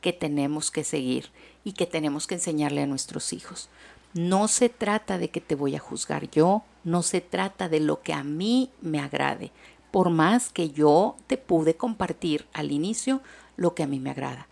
que 0.02 0.12
tenemos 0.12 0.70
que 0.70 0.84
seguir 0.84 1.30
y 1.64 1.72
que 1.72 1.86
tenemos 1.86 2.26
que 2.26 2.34
enseñarle 2.34 2.82
a 2.82 2.86
nuestros 2.86 3.32
hijos. 3.32 3.70
No 4.12 4.48
se 4.48 4.68
trata 4.68 5.16
de 5.16 5.30
que 5.30 5.40
te 5.40 5.54
voy 5.54 5.74
a 5.74 5.78
juzgar 5.78 6.28
yo, 6.30 6.64
no 6.84 7.02
se 7.02 7.22
trata 7.22 7.70
de 7.70 7.80
lo 7.80 8.02
que 8.02 8.12
a 8.12 8.24
mí 8.24 8.70
me 8.82 9.00
agrade, 9.00 9.52
por 9.90 10.10
más 10.10 10.50
que 10.50 10.70
yo 10.70 11.16
te 11.28 11.38
pude 11.38 11.76
compartir 11.76 12.46
al 12.52 12.72
inicio 12.72 13.22
lo 13.56 13.74
que 13.74 13.84
a 13.84 13.86
mí 13.86 14.00
me 14.00 14.10
agrada. 14.10 14.48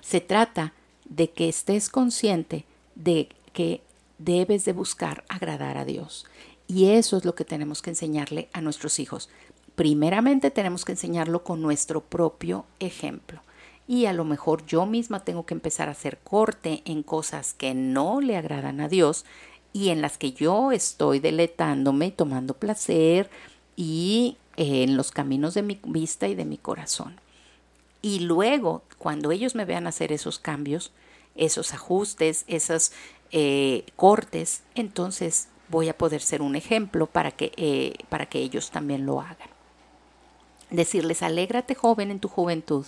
Se 0.00 0.22
trata 0.22 0.72
de 1.04 1.30
que 1.30 1.48
estés 1.48 1.90
consciente 1.90 2.64
de 2.94 3.28
que 3.52 3.82
debes 4.18 4.64
de 4.64 4.72
buscar 4.72 5.24
agradar 5.28 5.76
a 5.76 5.84
Dios. 5.84 6.24
Y 6.66 6.90
eso 6.90 7.16
es 7.16 7.24
lo 7.24 7.34
que 7.34 7.44
tenemos 7.44 7.82
que 7.82 7.90
enseñarle 7.90 8.48
a 8.52 8.60
nuestros 8.60 8.98
hijos. 9.00 9.28
Primeramente 9.74 10.50
tenemos 10.50 10.84
que 10.84 10.92
enseñarlo 10.92 11.44
con 11.44 11.62
nuestro 11.62 12.02
propio 12.02 12.66
ejemplo 12.78 13.42
y 13.88 14.04
a 14.04 14.12
lo 14.12 14.24
mejor 14.24 14.66
yo 14.66 14.84
misma 14.84 15.24
tengo 15.24 15.46
que 15.46 15.54
empezar 15.54 15.88
a 15.88 15.92
hacer 15.92 16.18
corte 16.18 16.82
en 16.84 17.02
cosas 17.02 17.54
que 17.54 17.74
no 17.74 18.20
le 18.20 18.36
agradan 18.36 18.82
a 18.82 18.88
Dios 18.88 19.24
y 19.72 19.88
en 19.88 20.02
las 20.02 20.18
que 20.18 20.32
yo 20.32 20.72
estoy 20.72 21.20
deletándome 21.20 22.06
y 22.06 22.10
tomando 22.10 22.52
placer 22.52 23.30
y 23.76 24.36
eh, 24.58 24.82
en 24.82 24.98
los 24.98 25.10
caminos 25.10 25.54
de 25.54 25.62
mi 25.62 25.80
vista 25.84 26.28
y 26.28 26.34
de 26.34 26.44
mi 26.44 26.58
corazón. 26.58 27.18
Y 28.02 28.20
luego, 28.20 28.82
cuando 28.98 29.32
ellos 29.32 29.54
me 29.54 29.64
vean 29.64 29.86
hacer 29.86 30.12
esos 30.12 30.38
cambios, 30.38 30.92
esos 31.34 31.72
ajustes, 31.72 32.44
esos 32.46 32.92
eh, 33.32 33.86
cortes, 33.96 34.62
entonces 34.74 35.48
voy 35.70 35.88
a 35.88 35.96
poder 35.96 36.20
ser 36.20 36.42
un 36.42 36.56
ejemplo 36.56 37.06
para 37.06 37.30
que, 37.30 37.52
eh, 37.56 37.94
para 38.10 38.26
que 38.26 38.40
ellos 38.40 38.70
también 38.70 39.06
lo 39.06 39.20
hagan. 39.20 39.48
Decirles, 40.70 41.22
alégrate 41.22 41.74
joven 41.74 42.10
en 42.10 42.20
tu 42.20 42.28
juventud 42.28 42.84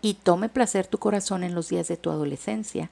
y 0.00 0.14
tome 0.14 0.48
placer 0.48 0.86
tu 0.86 0.98
corazón 0.98 1.42
en 1.42 1.54
los 1.54 1.68
días 1.68 1.88
de 1.88 1.96
tu 1.96 2.10
adolescencia, 2.10 2.90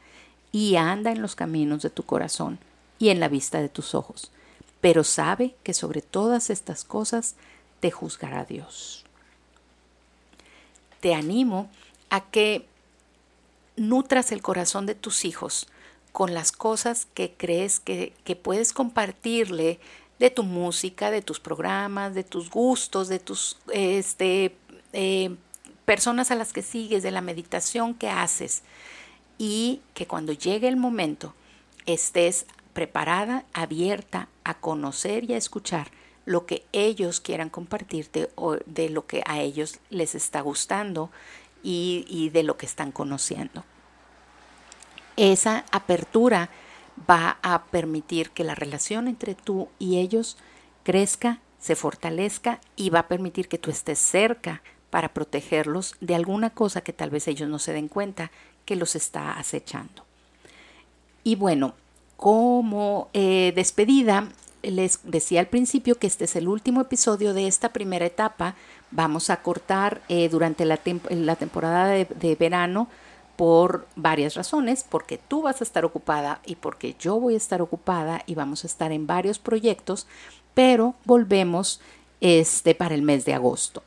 y 0.53 0.77
anda 0.77 1.11
en 1.11 1.21
los 1.21 1.35
caminos 1.35 1.83
de 1.83 1.91
tu 1.91 2.05
corazón 2.05 2.59
y 2.99 3.11
en 3.11 3.21
la 3.21 3.29
vista 3.29 3.61
de 3.61 3.69
tus 3.69 3.95
ojos, 3.95 4.31
pero 4.81 5.05
sabe 5.05 5.55
que 5.63 5.75
sobre 5.75 6.01
todas 6.01 6.51
estas 6.51 6.85
cosas 6.85 7.35
te 7.81 7.91
juzgará 7.91 8.45
Dios. 8.45 9.05
Te 11.01 11.15
animo 11.15 11.69
a 12.09 12.23
que 12.23 12.67
nutras 13.77 14.33
el 14.33 14.43
corazón 14.43 14.87
de 14.87 14.95
tus 14.95 15.25
hijos 15.25 15.67
con 16.13 16.33
las 16.33 16.53
cosas 16.53 17.07
que 17.13 17.35
crees 17.37 17.79
que, 17.79 18.15
puedes 18.43 18.73
compartirle 18.73 19.79
de 20.19 20.31
tu 20.31 20.43
música, 20.45 21.11
de 21.11 21.21
tus 21.21 21.41
programas, 21.41 22.15
de 22.15 22.25
tus 22.25 22.49
gustos, 22.49 23.09
de 23.09 23.19
tus 23.19 23.59
este, 23.71 24.57
eh, 24.95 25.37
personas 25.87 26.31
a 26.31 26.35
las 26.35 26.53
que 26.53 26.61
sigues, 26.61 27.03
de 27.03 27.13
la 27.13 27.23
meditación 27.23 27.95
que 27.95 28.11
haces 28.11 28.63
y 29.39 29.81
que 29.95 30.07
cuando 30.07 30.33
llegue 30.33 30.69
el 30.69 30.77
momento 30.77 31.35
estés 31.87 32.45
preparada, 32.75 33.45
abierta 33.55 34.29
a 34.45 34.55
conocer 34.55 35.25
y 35.25 35.33
a 35.33 35.39
escuchar 35.39 35.91
lo 36.27 36.45
que 36.45 36.67
ellos 36.73 37.21
quieran 37.21 37.49
compartirte 37.49 38.29
o 38.35 38.57
de 38.67 38.91
lo 38.91 39.07
que 39.07 39.23
a 39.27 39.41
ellos 39.41 39.79
les 39.89 40.15
está 40.15 40.41
gustando 40.41 41.11
y, 41.63 42.05
y 42.09 42.31
de 42.31 42.43
lo 42.43 42.59
que 42.59 42.67
están 42.67 42.91
conociendo. 42.91 43.65
Esa 45.17 45.65
apertura 45.71 46.51
va 47.09 47.39
a 47.43 47.65
permitir 47.67 48.31
que 48.31 48.45
la 48.45 48.57
relación 48.57 49.07
entre 49.07 49.35
tú 49.35 49.69
y 49.79 49.99
ellos 49.99 50.37
crezca, 50.83 51.39
se 51.61 51.77
fortalezca 51.77 52.61
y 52.75 52.91
va 52.91 53.01
a 53.01 53.09
permitir 53.09 53.49
que 53.49 53.59
tú 53.59 53.71
estés 53.71 53.99
cerca 53.99 54.63
para 54.97 55.13
protegerlos 55.13 55.95
de 56.01 56.15
alguna 56.15 56.49
cosa 56.49 56.81
que 56.81 56.95
tal 56.95 57.11
vez 57.11 57.29
ellos 57.29 57.51
no 57.51 57.59
se 57.59 57.75
den 57.75 57.87
cuenta 57.87 58.31
que 58.65 58.77
los 58.77 58.97
está 58.97 59.33
acechando. 59.33 60.07
Y 61.23 61.37
bueno, 61.37 61.75
como 62.17 63.11
eh, 63.13 63.53
despedida, 63.55 64.31
les 64.63 65.01
decía 65.03 65.41
al 65.41 65.49
principio 65.49 65.99
que 65.99 66.07
este 66.07 66.25
es 66.25 66.35
el 66.35 66.49
último 66.49 66.81
episodio 66.81 67.35
de 67.35 67.47
esta 67.47 67.75
primera 67.75 68.07
etapa. 68.07 68.55
Vamos 68.91 69.29
a 69.29 69.43
cortar 69.43 70.01
eh, 70.09 70.31
durante 70.31 70.65
la, 70.65 70.79
temporada 70.79 71.89
de, 71.89 72.07
de 72.07 72.35
verano 72.35 72.89
por 73.37 73.87
varias 73.97 74.35
razones, 74.35 74.83
porque 74.89 75.19
tú 75.19 75.43
vas 75.43 75.61
a 75.61 75.65
estar 75.65 75.85
ocupada 75.85 76.41
y 76.47 76.57
porque 76.57 76.97
yo 76.99 77.21
voy 77.21 77.35
a 77.35 77.37
estar 77.37 77.61
ocupada 77.61 78.23
y 78.25 78.35
vamos 78.35 78.65
a 78.65 78.67
estar 78.67 78.93
en 78.93 79.07
varios 79.07 79.39
proyectos, 79.39 80.07
pero 80.55 80.95
volvemos 81.05 81.83
este 82.23 82.75
para 82.75 82.95
el 82.95 83.03
mes 83.03 83.27
de 83.27 83.35
agosto 83.35 83.83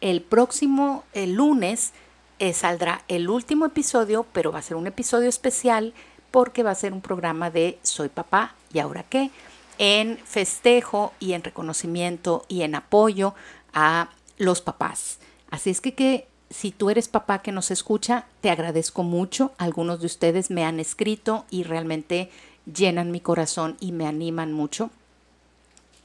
el 0.00 0.22
próximo 0.22 1.04
el 1.12 1.34
lunes 1.34 1.92
eh, 2.38 2.52
saldrá 2.52 3.02
el 3.08 3.28
último 3.28 3.66
episodio, 3.66 4.26
pero 4.32 4.52
va 4.52 4.60
a 4.60 4.62
ser 4.62 4.76
un 4.76 4.86
episodio 4.86 5.28
especial 5.28 5.92
porque 6.30 6.62
va 6.62 6.70
a 6.70 6.76
ser 6.76 6.92
un 6.92 7.00
programa 7.00 7.50
de 7.50 7.78
Soy 7.82 8.08
papá 8.08 8.54
y 8.72 8.78
ahora 8.78 9.02
qué, 9.02 9.30
en 9.78 10.18
festejo 10.18 11.12
y 11.18 11.32
en 11.32 11.42
reconocimiento 11.42 12.44
y 12.48 12.62
en 12.62 12.74
apoyo 12.74 13.34
a 13.72 14.10
los 14.36 14.60
papás. 14.60 15.18
Así 15.50 15.70
es 15.70 15.80
que, 15.80 15.94
que 15.94 16.28
si 16.50 16.70
tú 16.70 16.90
eres 16.90 17.08
papá 17.08 17.42
que 17.42 17.52
nos 17.52 17.70
escucha, 17.70 18.26
te 18.40 18.50
agradezco 18.50 19.02
mucho. 19.02 19.52
Algunos 19.58 20.00
de 20.00 20.06
ustedes 20.06 20.50
me 20.50 20.64
han 20.64 20.80
escrito 20.80 21.44
y 21.50 21.62
realmente 21.64 22.30
llenan 22.72 23.10
mi 23.10 23.20
corazón 23.20 23.76
y 23.80 23.92
me 23.92 24.06
animan 24.06 24.52
mucho. 24.52 24.90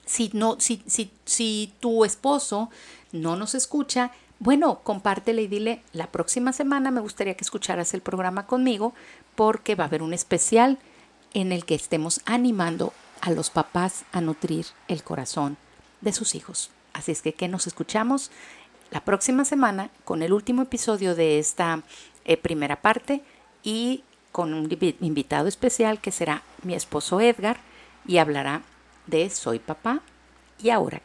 Si, 0.05 0.29
no, 0.33 0.59
si, 0.59 0.83
si, 0.85 1.11
si 1.25 1.73
tu 1.79 2.03
esposo 2.05 2.69
no 3.11 3.35
nos 3.35 3.55
escucha, 3.55 4.11
bueno, 4.39 4.81
compártele 4.83 5.43
y 5.43 5.47
dile, 5.47 5.81
la 5.93 6.07
próxima 6.11 6.51
semana 6.51 6.91
me 6.91 6.99
gustaría 6.99 7.35
que 7.35 7.43
escucharas 7.43 7.93
el 7.93 8.01
programa 8.01 8.45
conmigo 8.45 8.93
porque 9.35 9.75
va 9.75 9.85
a 9.85 9.87
haber 9.87 10.03
un 10.03 10.13
especial 10.13 10.79
en 11.33 11.51
el 11.51 11.65
que 11.65 11.75
estemos 11.75 12.21
animando 12.25 12.93
a 13.21 13.31
los 13.31 13.49
papás 13.49 14.03
a 14.11 14.19
nutrir 14.19 14.65
el 14.87 15.03
corazón 15.03 15.57
de 16.01 16.11
sus 16.11 16.35
hijos. 16.35 16.71
Así 16.91 17.11
es 17.11 17.21
que, 17.21 17.47
nos 17.47 17.67
escuchamos 17.67 18.31
la 18.91 19.03
próxima 19.05 19.45
semana 19.45 19.89
con 20.03 20.21
el 20.21 20.33
último 20.33 20.61
episodio 20.63 21.15
de 21.15 21.39
esta 21.39 21.81
eh, 22.25 22.37
primera 22.37 22.81
parte 22.81 23.23
y 23.63 24.03
con 24.31 24.53
un 24.53 24.69
invitado 24.99 25.47
especial 25.47 26.01
que 26.01 26.11
será 26.11 26.43
mi 26.63 26.73
esposo 26.73 27.21
Edgar 27.21 27.57
y 28.05 28.17
hablará 28.17 28.63
de 29.07 29.29
Soy 29.29 29.59
papá 29.59 30.01
y 30.61 30.69
ahora. 30.69 31.01